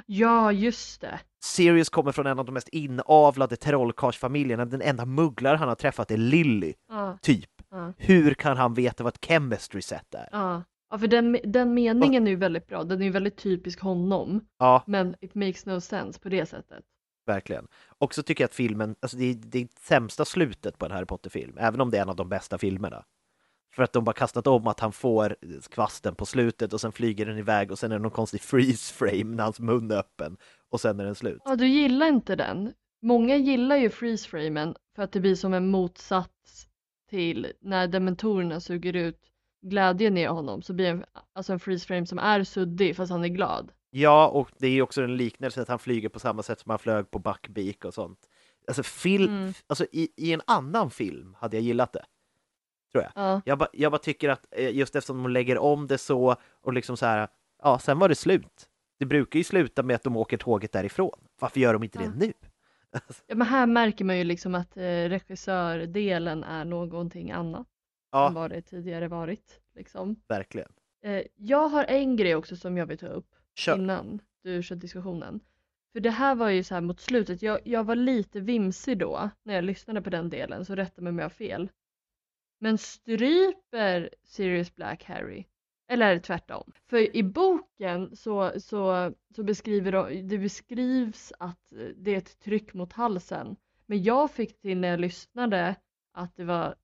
[0.05, 1.19] Ja, just det.
[1.43, 4.65] Sirius kommer från en av de mest inavlade trollkarlsfamiljerna.
[4.65, 7.49] Den enda mugglare han har träffat är Lily, Ja, typ.
[7.71, 10.29] ja, Hur kan han veta vad ett chemistry set är?
[10.31, 10.63] ja.
[10.91, 12.83] Ja för den, den meningen är ju väldigt bra.
[12.83, 14.45] Den är ju väldigt typisk honom.
[14.59, 16.83] Ja, Men it makes no sense på det sättet.
[17.25, 17.67] verkligen.
[17.87, 20.91] Och så tycker jag att filmen, alltså det är det är sämsta slutet på en
[20.91, 23.05] Harry Potter-film, även om det är en av de bästa filmerna.
[23.75, 25.35] För att de bara kastat om att han får
[25.71, 28.93] kvasten på slutet och sen flyger den iväg och sen är det någon konstig freeze
[28.93, 30.37] frame när hans mun är öppen
[30.69, 31.41] och sen är den slut.
[31.45, 32.73] Ja, du gillar inte den.
[33.01, 36.67] Många gillar ju freeze-framen för att det blir som en motsats
[37.09, 39.19] till när dementorerna suger ut
[39.61, 43.27] glädjen i honom så blir en, alltså en freeze-frame som är suddig fast han är
[43.27, 43.71] glad.
[43.89, 46.79] Ja, och det är också en liknelse att han flyger på samma sätt som han
[46.79, 48.19] flög på Buckbeak och sånt.
[48.67, 49.53] Alltså, fil- Mm.
[49.67, 52.05] alltså i, i en annan film hade jag gillat det.
[52.91, 53.11] Tror jag.
[53.15, 56.35] Ja, Jag, ba, jag bara tycker att eh, just eftersom de lägger om det så
[56.61, 57.27] och liksom så här,
[57.63, 58.67] ja, sen var det slut.
[58.99, 61.19] Det brukar ju sluta med att de åker tåget därifrån.
[61.41, 62.07] Varför gör de inte Ja.
[62.09, 62.33] det nu?
[63.27, 64.81] ja men här märker man ju liksom att eh,
[65.51, 67.67] regissördelen är någonting annat
[68.13, 69.61] än Ja, vad det tidigare varit.
[69.75, 70.15] Liksom.
[70.27, 70.71] verkligen.
[71.03, 73.77] Eh, jag har en grej också som jag vill ta upp Kör.
[73.77, 75.39] innan du kör diskussionen.
[75.93, 79.29] För det här var ju så här mot slutet, jag, jag var lite vimsig då
[79.43, 81.69] när jag lyssnade på den delen, så rätta mig om jag har fel.
[82.59, 85.45] Men stryper Sirius Black Harry?
[85.87, 86.71] Eller är det tvärtom?
[86.89, 92.73] För i boken så, så, så beskriver de, det beskrivs att det är ett tryck
[92.73, 93.55] mot halsen.
[93.85, 95.75] Men jag fick till när jag lyssnade
[96.13, 96.75] att det var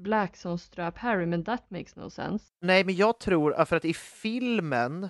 [0.00, 2.44] Black som ströp Harry, men that makes no sense.
[2.60, 5.08] Nej, men jag tror, för att i filmen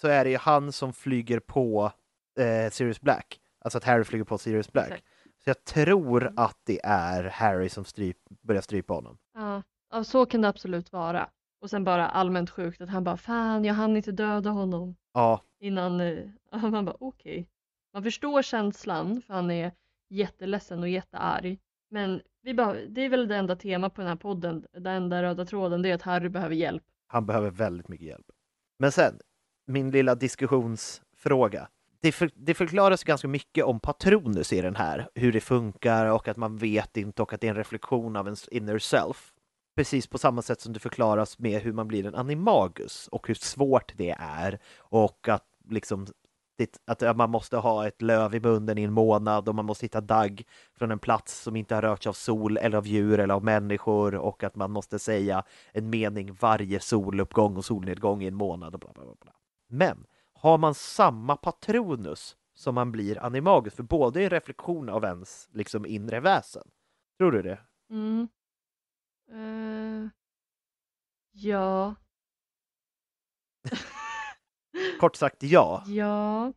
[0.00, 1.92] så är det ju han som flyger på
[2.38, 3.40] eh, Sirius Black.
[3.64, 4.86] Alltså att Harry flyger på Sirius Black.
[4.86, 5.06] Exakt.
[5.44, 9.18] Så jag tror att det är Harry som stryp, börjar strypa honom.
[9.34, 11.28] Ja, ja, så kan det absolut vara.
[11.60, 15.42] Och sen bara allmänt sjukt att han bara fan jag hann inte döda honom Ja,
[15.60, 16.24] innan, eh,
[16.70, 17.48] man bara okej.
[17.92, 19.72] Man förstår känslan för han är
[20.10, 21.58] jätteledsen och jättearg.
[21.90, 22.52] Men vi
[22.88, 25.90] det är väl det enda temat på den här podden, den enda röda tråden, det
[25.90, 26.82] är att Harry behöver hjälp.
[27.06, 28.26] han behöver väldigt mycket hjälp.
[28.78, 29.20] Men sen,
[29.66, 31.68] min lilla diskussionsfråga.
[32.00, 36.28] Det, för, det förklaras ganska mycket om Patronus i den här, hur det funkar och
[36.28, 39.32] att man vet inte och att det är en reflektion av ens inner self.
[39.76, 43.34] Precis på samma sätt som det förklaras med hur man blir en animagus och hur
[43.34, 46.06] svårt det är och att liksom
[46.60, 49.84] det, att man måste ha ett löv i munnen i en månad och man måste
[49.84, 50.44] hitta dagg
[50.78, 54.14] från en plats som inte har rörts av sol eller av djur eller av människor
[54.14, 58.80] och att man måste säga en mening varje soluppgång och solnedgång i en månad och
[58.80, 59.32] bla bla bla.
[59.68, 65.04] Men har man samma patronus som man blir animagus, för båda är en reflektion av
[65.04, 66.68] ens liksom inre väsen.
[67.18, 67.58] Tror du det?
[67.90, 68.28] Mm.
[69.32, 70.08] Eh,
[71.32, 71.94] ja.
[75.00, 75.84] Kort sagt ja.
[75.86, 76.52] Ja.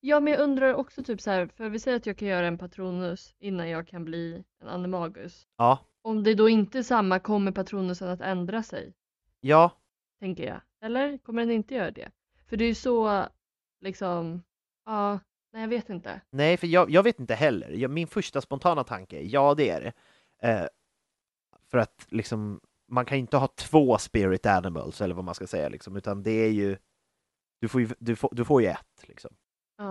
[0.00, 2.46] Ja, men jag undrar också typ så här, för vi säger att jag kan göra
[2.46, 5.46] en patronus innan jag kan bli en animagus.
[5.56, 5.78] Ja.
[6.02, 8.94] Om det då inte är samma, kommer patronusen att ändra sig?
[9.40, 9.70] Ja.
[10.20, 10.60] Tänker jag.
[10.80, 12.10] Eller kommer den inte göra det?
[12.46, 13.26] För det är ju så,
[13.80, 14.42] liksom,
[14.86, 15.18] ja,
[15.52, 16.20] nej jag vet inte.
[16.30, 17.70] Nej, för jag, jag vet inte heller.
[17.70, 19.92] Jag, min första spontana tanke är ja, det är det.
[20.48, 20.66] Eh,
[21.70, 25.68] för att liksom, man kan inte ha två spirit animals eller vad man ska säga,
[25.68, 26.76] liksom, utan det är ju,
[27.62, 29.04] du får ju, du får, du får ju ett.
[29.08, 29.30] Liksom.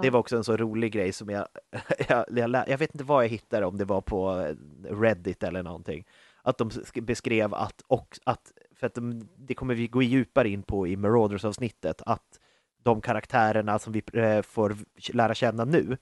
[0.01, 1.47] Det var också en så rolig grej som jag,
[2.09, 4.55] jag, jag, jag vet inte vad jag hittade, om det var på eh,
[4.95, 6.05] Reddit eller någonting,
[6.41, 10.49] att de sk- beskrev att, och, att för att de, det kommer vi gå djupare
[10.49, 12.39] in på i Marauders-avsnittet, att
[12.83, 14.75] de karaktärerna som vi eh, får
[15.13, 15.97] lära känna nu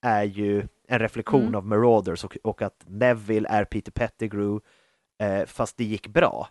[0.00, 1.54] är ju en reflektion Mm.
[1.54, 4.60] av Marauders och, och att Neville är Peter Pettigrew
[5.18, 6.48] eh, fast det gick bra,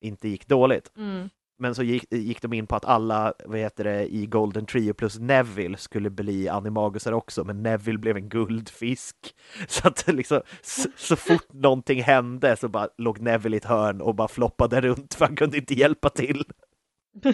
[0.00, 0.92] inte gick dåligt.
[0.96, 1.28] Mm.
[1.62, 4.94] Men så gick, gick de in på att alla, vad heter det, i Golden Trio
[4.94, 9.16] plus Neville skulle bli animagusar också, men Neville blev en guldfisk.
[9.68, 14.00] Så att liksom, så, så fort någonting hände så bara låg Neville i ett hörn
[14.00, 16.44] och bara floppade runt för han kunde inte hjälpa till.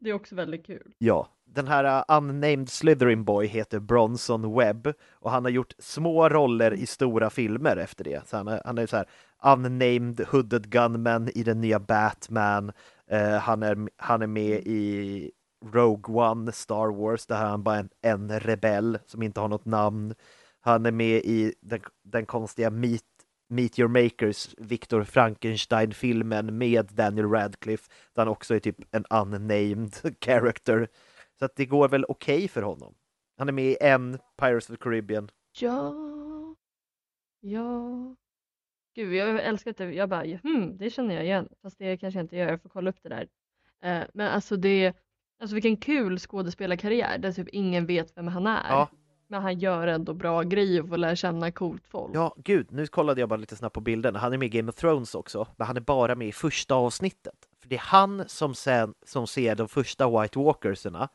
[0.00, 0.92] Det är också väldigt kul.
[0.98, 6.28] Ja, den här uh, unnamed Slytherin boy heter Bronson Webb och han har gjort små
[6.28, 8.28] roller i stora filmer efter det.
[8.28, 9.06] Så han är, han är så här
[9.44, 12.72] unnamed hooded gunman i den nya Batman.
[13.10, 15.30] Eh, han, är, han är med i
[15.72, 19.64] Rogue One, Star Wars, där han bara är en, en rebell som inte har något
[19.64, 20.14] namn.
[20.60, 23.02] Han är med i den, den konstiga Meet,
[23.48, 29.94] Meet Your Makers, Victor Frankenstein-filmen med Daniel Radcliffe, där han också är typ en unnamed
[30.24, 30.88] character.
[31.38, 32.94] Så att det går väl okej för honom.
[33.38, 35.30] Han är med i en Pirates of the Caribbean.
[35.60, 35.94] Ja.
[37.40, 38.16] Ja.
[38.94, 39.92] Gud, jag älskar det.
[39.92, 41.48] Jag bara, hmm, det känner jag igen.
[41.62, 43.28] Fast det kanske jag inte gör, jag får kolla upp det där.
[43.84, 44.92] Eh, men alltså det,
[45.40, 48.70] alltså vilken kul skådespelarkarriär där typ ingen vet vem han är.
[48.70, 48.88] Ja.
[49.28, 52.14] Men han gör ändå bra grejer och får lära känna coolt folk.
[52.14, 54.16] Ja, gud, nu kollade jag bara lite snabbt på bilden.
[54.16, 56.74] Han är med i Game of Thrones också, men han är bara med i första
[56.74, 57.48] avsnittet.
[57.60, 61.08] För det är han som, sen, som ser de första White Walkerserna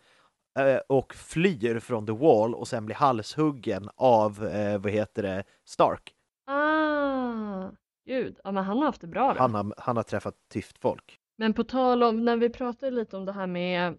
[0.59, 5.43] eh, och flyr från The Wall och sen blir halshuggen av, eh, vad heter det,
[5.65, 6.13] Stark.
[6.51, 7.71] Ah,
[8.05, 8.39] gud.
[8.43, 9.39] Ja, men han har haft det bra då.
[9.39, 11.19] Han har, han har träffat tyft folk.
[11.37, 13.97] Men på tal om, när vi pratade lite om det här med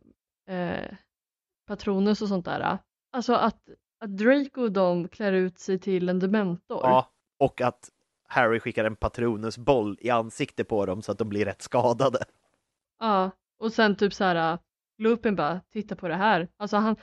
[0.48, 0.96] eh,
[1.66, 2.78] Patronus och sånt där.
[3.12, 3.68] Alltså att,
[4.00, 6.80] att Draco och de klär ut sig till en dementor.
[6.82, 7.90] Ja, och att
[8.28, 12.18] Harry skickar en patronusboll i ansiktet på dem så att de blir rätt skadade.
[13.00, 14.58] Ja, och sen typ så här
[14.98, 16.48] Lupin bara, titta på det här.
[16.56, 16.96] Alltså han,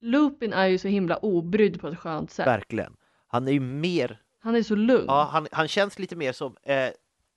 [0.00, 2.46] Lupin är ju så himla obrydd på ett skönt sätt.
[2.46, 2.96] Verkligen.
[3.26, 5.04] Han är ju mer Han är så lugn.
[5.08, 6.90] Ja, han, han känns lite mer som eh,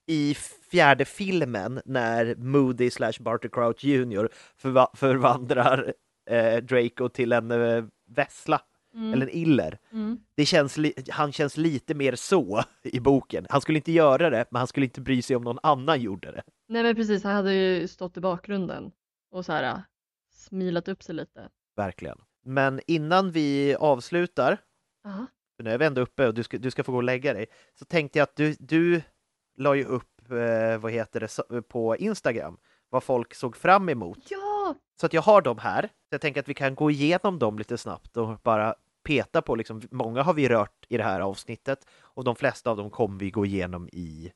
[0.06, 0.34] i
[0.70, 4.28] fjärde filmen när Moody slash Barty Crouch Jr.
[4.56, 5.92] Förva förvandlar
[6.30, 8.60] eh, Draco till en eh, vessla
[8.94, 9.12] Mm.
[9.12, 9.78] eller en iller.
[9.92, 10.18] Mm.
[10.34, 10.78] Det känns
[11.10, 13.46] han känns lite mer så i boken.
[13.50, 16.32] Han skulle inte göra det, men han skulle inte bry sig om någon annan gjorde
[16.32, 16.42] det.
[16.68, 18.90] Nej men precis, han hade ju stått i bakgrunden
[19.30, 19.82] och så här
[20.34, 21.48] smilat upp sig lite.
[21.76, 22.18] Verkligen.
[22.44, 24.58] Men innan vi avslutar,
[25.04, 25.26] Aha.
[25.56, 27.32] För nu är vi ändå uppe och du ska, du ska få gå och lägga
[27.34, 27.46] dig,
[27.78, 29.02] så tänkte jag att du, du
[29.56, 31.20] la ju upp, eh, vad heter
[31.50, 32.56] det, på Instagram,
[32.88, 34.18] vad folk såg fram emot.
[34.30, 34.74] Ja!
[35.00, 35.82] Så att jag har dem här.
[35.82, 38.74] Så jag tänker att vi kan gå igenom dem lite snabbt och bara
[39.04, 42.76] peta på, liksom, många har vi rört i det här avsnittet och de flesta av
[42.76, 44.32] dem kommer vi gå igenom i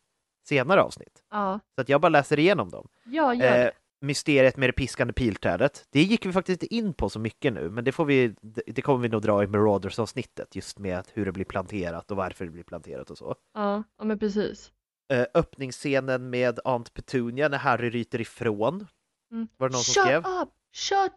[0.48, 1.22] senare avsnitt.
[1.30, 2.88] Ja, Så att jag bara läser igenom dem.
[3.04, 3.72] ja gör Eh, det.
[4.00, 5.86] Mysteriet med det piskande pilträdet.
[5.90, 8.34] Det gick vi faktiskt inte in på så mycket nu, men det, får vi,
[8.66, 12.44] det, kommer vi nog dra i Marauders-avsnittet, just med hur det blir planterat och varför
[12.44, 13.34] det blir planterat och så.
[13.54, 14.72] Ja, ja men precis.
[15.12, 18.86] Eh, öppningsscenen med Aunt Petunia när Harry ryter ifrån.
[19.32, 19.48] Mm.
[19.56, 20.26] Var det någon som Shut skrev?
[20.26, 20.48] up!
[20.76, 21.12] Shut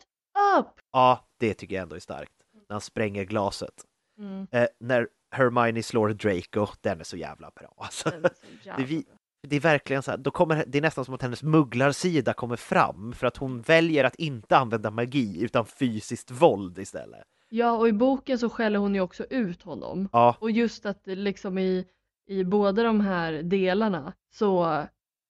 [0.59, 0.67] up!
[0.91, 2.33] Ja, det tycker jag ändå är starkt.
[2.53, 3.83] När han spränger glaset.
[4.19, 4.47] Mm.
[4.51, 7.73] Eh, när Hermione slår Draco, den är så jävla bra.
[7.77, 8.09] Alltså.
[8.09, 8.15] Så
[8.63, 9.05] jävla Det, vi,
[9.47, 12.55] det är verkligen så här, då kommer, det är nästan som att hennes mugglarsida kommer
[12.55, 17.23] fram för att hon väljer att inte använda magi utan fysiskt våld istället.
[17.49, 20.09] Ja, och i boken så skäller hon ju också ut honom.
[20.11, 21.85] Ja, Och just att liksom i,
[22.27, 24.65] i båda de här delarna så,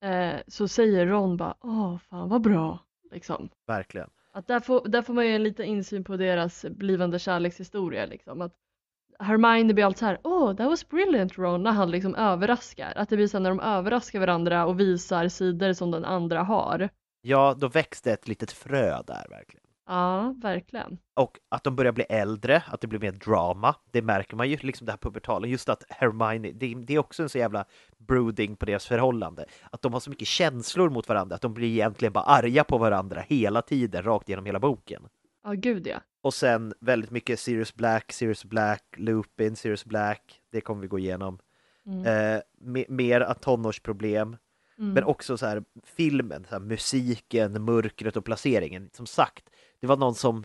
[0.04, 2.80] eh, så säger Ron bara åh fan vad bra.
[3.12, 3.50] Liksom.
[3.68, 4.10] verkligen.
[4.32, 8.06] Att där, får, där får man ju en liten insyn på deras blivande kärlekshistoria.
[8.06, 8.42] Liksom.
[8.42, 8.56] Att
[9.20, 12.94] Hermione blir alltid så här oh that was brilliant Ron när han liksom överraskar.
[12.96, 16.90] Att det blir så när de överraskar varandra och visar sidor som den andra har.
[17.22, 19.64] Ja, då växte ett litet frö där verkligen.
[19.88, 20.98] Ja, verkligen.
[21.14, 24.58] Och att de börjar bli äldre, att det blir mer drama, det märker man ju,
[24.58, 25.50] liksom det här pubertalen.
[25.50, 27.66] Just att Hermione, det, det är också en så jävla
[27.98, 29.46] brooding på deras förhållande.
[29.72, 32.78] Att de har så mycket känslor mot varandra, att de blir egentligen bara arga på
[32.78, 35.08] varandra hela tiden, rakt genom hela boken.
[35.44, 35.98] Ja, gud ja.
[36.24, 41.00] Och sen väldigt mycket Sirius Black, Sirius Black, Lupin, Sirius Black, det kommer vi gå
[41.00, 41.40] igenom.
[41.86, 42.06] Mm.
[42.06, 44.38] Eh, me- mer att tonårsproblem,
[44.78, 44.94] Mm.
[44.94, 48.90] men också så här filmen, så här, musiken, mörkret och placeringen.
[48.94, 50.44] Som sagt, det var någon som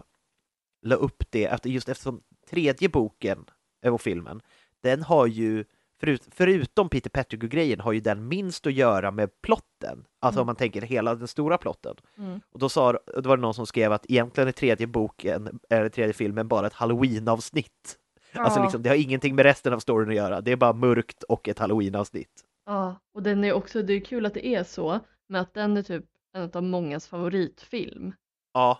[0.82, 3.44] la upp det, efter, just eftersom tredje boken
[3.86, 4.40] och filmen,
[4.80, 5.64] den har ju,
[6.00, 10.04] förut, förutom Peter Pettigrew-grejen, har ju den minst att göra med plotten.
[10.20, 10.42] Alltså Mm.
[10.42, 11.96] om man tänker hela den stora plotten.
[12.18, 12.40] Mm.
[12.50, 15.88] Och då, sa, då var det någon som skrev att egentligen är tredje boken, eller
[15.88, 17.98] tredje filmen, bara ett halloween-avsnitt.
[18.32, 18.64] Alltså Ja.
[18.64, 21.48] liksom, det har ingenting med resten av storyn att göra, det är bara mörkt och
[21.48, 22.44] ett halloween-avsnitt.
[22.66, 25.76] Ja, och den är också, det är kul att det är så, men att den
[25.76, 26.04] är typ
[26.34, 28.12] en av mångas favoritfilm.
[28.54, 28.78] Ja.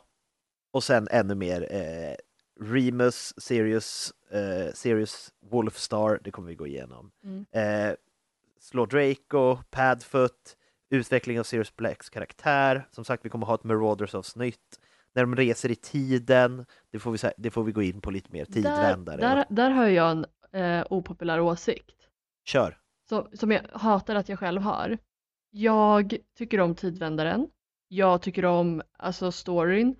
[0.73, 2.15] Och sen ännu mer eh,
[2.61, 7.11] Remus, Sirius, eh, Sirius Wolfstar, det kommer vi gå igenom.
[7.25, 7.47] Mm.
[7.53, 7.95] Eh,
[8.61, 10.57] Slå Draco, Padfoot,
[10.91, 12.89] utveckling av Sirius Blacks karaktär.
[12.91, 14.81] Som sagt, vi kommer ha ett Marauders-avsnitt.
[15.15, 18.33] När de reser i tiden, det får vi, det får vi gå in på lite
[18.33, 19.21] mer tidvändare.
[19.21, 21.97] Där, där, där har jag en eh, opopulär åsikt
[22.45, 22.79] Kör!
[23.09, 24.99] som, som jag hatar att jag själv har.
[25.51, 27.49] Jag tycker om tidvändaren.
[27.89, 29.97] Jag tycker om alltså storyn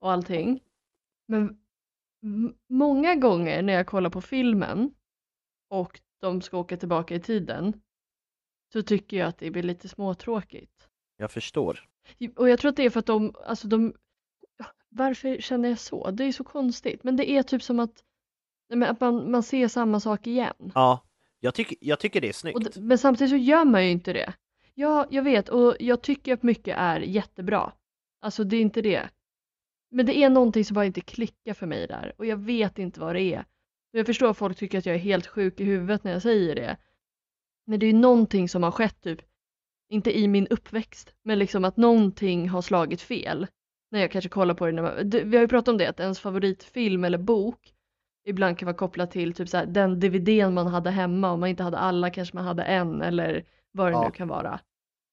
[0.00, 0.60] och allting.
[1.26, 1.58] Men
[2.68, 4.94] många gånger när jag kollar på filmen
[5.70, 7.82] och de ska åka tillbaka i tiden
[8.72, 10.88] så tycker jag att det blir lite småtråkigt.
[11.16, 11.88] Jag förstår.
[12.36, 13.94] Och jag tror att det är för att de, alltså de,
[14.88, 16.10] varför känner jag så?
[16.10, 18.04] Det är så konstigt, men det är typ som att,
[18.86, 20.72] att man, man ser samma sak igen.
[20.74, 21.04] Ja,
[21.40, 22.76] jag, tycker jag tycker det är snyggt.
[22.76, 24.34] Och, men samtidigt så gör man ju inte det.
[24.74, 27.72] Ja, jag vet och jag tycker att mycket är jättebra.
[28.20, 29.08] Alltså det är inte det.
[29.94, 33.00] Men det är någonting som bara inte klickar för mig där och jag vet inte
[33.00, 33.44] vad det är.
[33.90, 36.54] Jag förstår att folk tycker att jag är helt sjuk i huvudet när jag säger
[36.54, 36.76] det.
[37.66, 39.20] Men det är ju någonting som har skett typ,
[39.88, 43.46] inte i min uppväxt, men liksom att någonting har slagit fel.
[43.90, 46.00] När jag kanske kollar på det när man, vi har ju pratat om det, att
[46.00, 47.74] ens favoritfilm eller bok
[48.26, 51.48] ibland kan vara kopplat till typ så här, den DVDn man hade hemma, om man
[51.48, 54.04] inte hade alla kanske man hade en eller vad det Ja.
[54.04, 54.60] nu kan vara.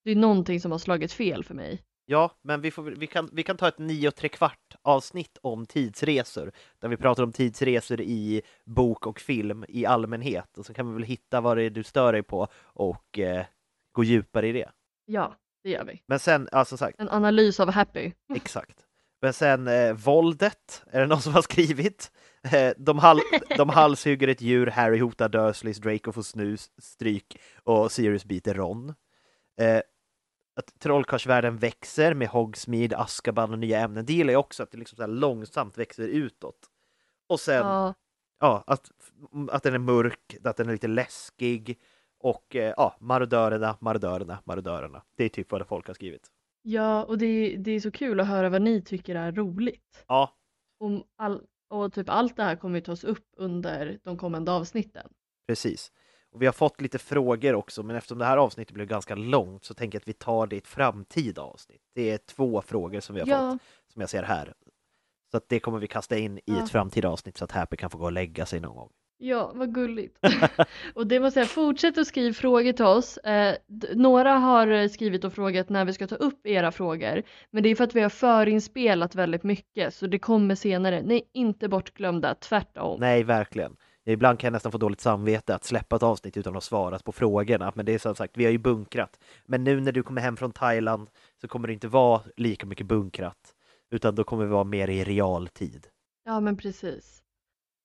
[0.03, 1.81] Det är någonting som har slagit fel för mig.
[2.05, 5.37] Ja, men vi, får, vi, kan, vi kan ta ett nio och tre kvart avsnitt
[5.41, 10.57] om tidsresor, där vi pratar om tidsresor i bok och film i allmänhet.
[10.57, 13.45] Och så kan vi väl hitta vad det är du stör dig på och eh,
[13.91, 14.69] gå djupare i det.
[15.05, 16.01] Ja, det gör vi.
[16.05, 18.11] Men sen, ja som sagt, En analys av Happy.
[18.35, 18.85] exakt.
[19.21, 22.11] Men sen eh, våldet, är det någon som har skrivit?
[22.53, 23.19] Eh, de, hal
[23.57, 28.93] de halshugger ett djur, Harry hotar Dursleys, Draco får snus, stryk och Sirius biter Ron.
[29.61, 29.81] Eh,
[30.55, 34.05] att trollkarlsvärlden växer med Hogsmeade, Azkaban och nya ämnen.
[34.05, 36.59] Det gillar jag också, att det liksom så långsamt växer utåt.
[37.29, 37.93] Och sen, ja,
[38.39, 38.91] Ja, att,
[39.49, 41.79] att den är mörk, att den är lite läskig
[42.19, 45.03] och eh, ja, marodörerna, marodörerna, marodörerna.
[45.15, 46.27] Det är typ vad folk har skrivit.
[46.61, 50.05] ja och det är, det är så kul att höra vad ni tycker är roligt.
[50.07, 50.33] Ja,
[50.79, 55.09] Och, all, och typ allt det här kommer ju tas upp under de kommande avsnitten.
[55.47, 55.91] Precis.
[56.33, 59.65] Och vi har fått lite frågor också, men eftersom det här avsnittet blev ganska långt
[59.65, 61.81] så tänker jag att vi tar det i ett framtida avsnitt.
[61.95, 63.51] Det är två frågor som vi har Ja.
[63.51, 63.61] fått,
[63.93, 64.53] som jag ser här.
[65.31, 66.63] Så att det kommer vi kasta in i Ja.
[66.63, 68.89] ett framtida avsnitt så att Happy kan få gå och lägga sig någon gång.
[69.17, 70.17] Ja, vad gulligt.
[70.95, 73.17] och det måste jag fortsätt att skriva frågor till oss.
[73.17, 73.55] Eh,
[73.93, 77.23] några har skrivit och frågat när vi ska ta upp era frågor.
[77.51, 81.01] Men det är för att vi har förinspelat väldigt mycket så det kommer senare.
[81.01, 82.99] Ni är inte bortglömda, tvärtom.
[82.99, 83.75] Nej, verkligen.
[84.05, 87.03] Ibland kan jag nästan få dåligt samvete att släppa ett avsnitt utan att ha svarat
[87.03, 87.71] på frågorna.
[87.75, 89.19] Men det är som sagt, vi har ju bunkrat.
[89.45, 91.09] Men nu när du kommer hem från Thailand
[91.41, 93.55] så kommer det inte vara lika mycket bunkrat.
[93.91, 95.87] Utan då kommer vi vara mer i realtid.
[96.23, 97.23] Ja, men precis.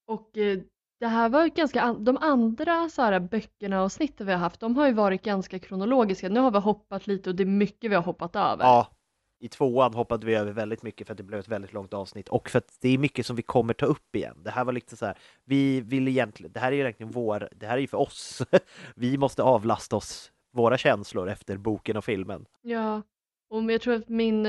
[0.07, 0.59] Och eh,
[1.01, 4.77] det här var ganska, de andra så här, böckerna och snitten vi har haft, de
[4.77, 6.29] har ju varit ganska kronologiska.
[6.29, 8.65] Nu har vi hoppat lite och det är mycket vi har hoppat över.
[8.65, 8.96] Ja,
[9.39, 12.29] i tvåan hoppade vi över väldigt mycket för att det blev ett väldigt långt avsnitt
[12.29, 14.37] och för att det är mycket som vi kommer ta upp igen.
[14.45, 17.49] Det här var lite så här, vi vill egentligen, det här är ju egentligen vår,
[17.57, 18.43] det här är ju för oss.
[18.95, 22.47] vi måste avlasta oss våra känslor efter boken och filmen.
[22.63, 23.03] Ja,
[23.51, 24.47] och jag tror att min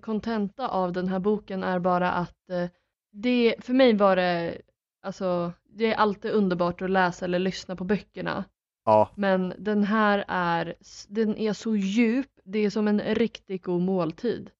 [0.00, 2.68] kontenta eh, av den här boken är bara att eh,
[3.12, 4.60] det, för mig var det,
[5.02, 8.44] alltså det är alltid underbart att läsa eller lyssna på böckerna.
[8.84, 9.10] Ja.
[9.14, 10.74] Men den här är,
[11.08, 14.50] den är så djup, det är som en riktigt god måltid.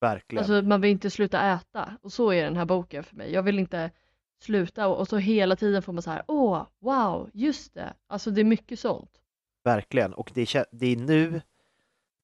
[0.00, 0.44] Verkligen.
[0.44, 3.32] Alltså man vill inte sluta äta och så är den här boken för mig.
[3.32, 3.90] Jag vill inte
[4.42, 7.94] sluta och, och så hela tiden får man så här, åh, wow, just det.
[8.06, 9.10] Alltså det är mycket sånt.
[9.64, 11.40] Verkligen, och det är, det är nu,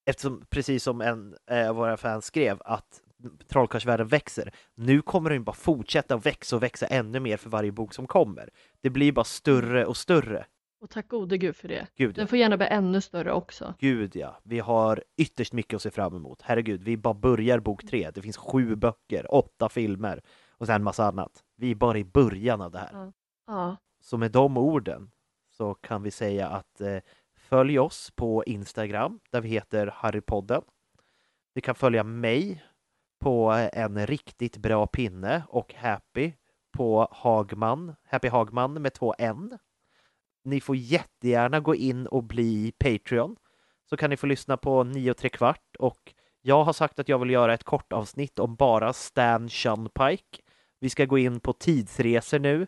[0.06, 3.02] eftersom precis som en av eh, våra fans skrev, att
[3.48, 4.52] trollkarlsvärlden växer.
[4.74, 8.50] Nu kommer den bara fortsätta växa och växa ännu mer för varje bok som kommer.
[8.80, 10.46] Det blir bara större och större.
[10.86, 11.86] Och tack gode gud för det.
[11.96, 13.74] Gud, Den får gärna bli ännu större också.
[13.78, 16.42] Gud ja, vi har ytterst mycket att se fram emot.
[16.42, 18.10] Herregud, vi bara börjar bok tre.
[18.10, 21.44] Det finns sju böcker, åtta filmer och sen en massa annat.
[21.56, 22.90] Vi är bara i början av det här.
[22.92, 23.12] Ja.
[23.46, 23.76] ja.
[24.00, 25.10] Så med de orden
[25.50, 26.98] så kan vi säga att eh,
[27.36, 30.62] följ oss på Instagram där vi heter Harrypodden.
[31.54, 32.64] Vi kan följa mig
[33.20, 36.32] på en riktigt bra pinne och Happy
[36.72, 39.58] på Hagman, Happy Hagman med två N.
[40.46, 43.36] Ni får jättegärna gå in och bli Patreon
[43.90, 47.08] så kan ni få lyssna på 9 och 3 kvart och jag har sagt att
[47.08, 50.42] jag vill göra ett kort avsnitt om bara Stan Shunpike.
[50.80, 52.66] Vi ska gå in på tidsresor nu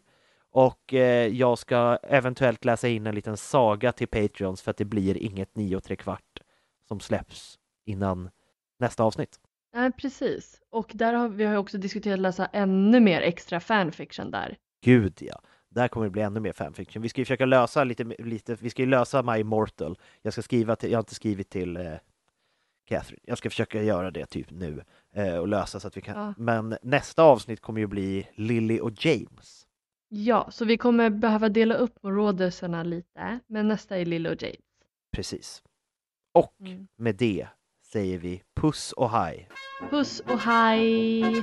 [0.50, 4.84] och eh, jag ska eventuellt läsa in en liten saga till Patreons för att det
[4.84, 6.40] blir inget 9 och 3 kvart
[6.88, 8.30] som släpps innan
[8.78, 9.40] nästa avsnitt.
[9.74, 10.60] Nej, precis.
[10.70, 14.56] Och där har vi har också diskuterat att läsa ännu mer extra fanfiction där.
[14.84, 15.40] Gud ja.
[15.78, 17.02] Där kommer det bli ännu mer fanfiction.
[17.02, 19.98] Vi ska ju försöka lösa lite, lite vi ska ju lösa My Immortal.
[20.22, 21.92] Jag ska skriva till, jag har inte skrivit till eh,
[22.88, 23.20] Catherine.
[23.24, 26.16] Jag ska försöka göra det typ nu eh, och lösa så att vi kan.
[26.16, 26.34] Ja.
[26.36, 29.66] Men nästa avsnitt kommer ju bli Lily och James.
[30.08, 34.58] Ja, så vi kommer behöva dela upp rådelserna lite, men nästa är Lily och James.
[35.12, 35.62] Precis.
[36.32, 36.88] Och mm.
[36.96, 37.48] med det
[37.92, 39.48] säger vi puss och hej.
[39.90, 41.42] Puss och hej!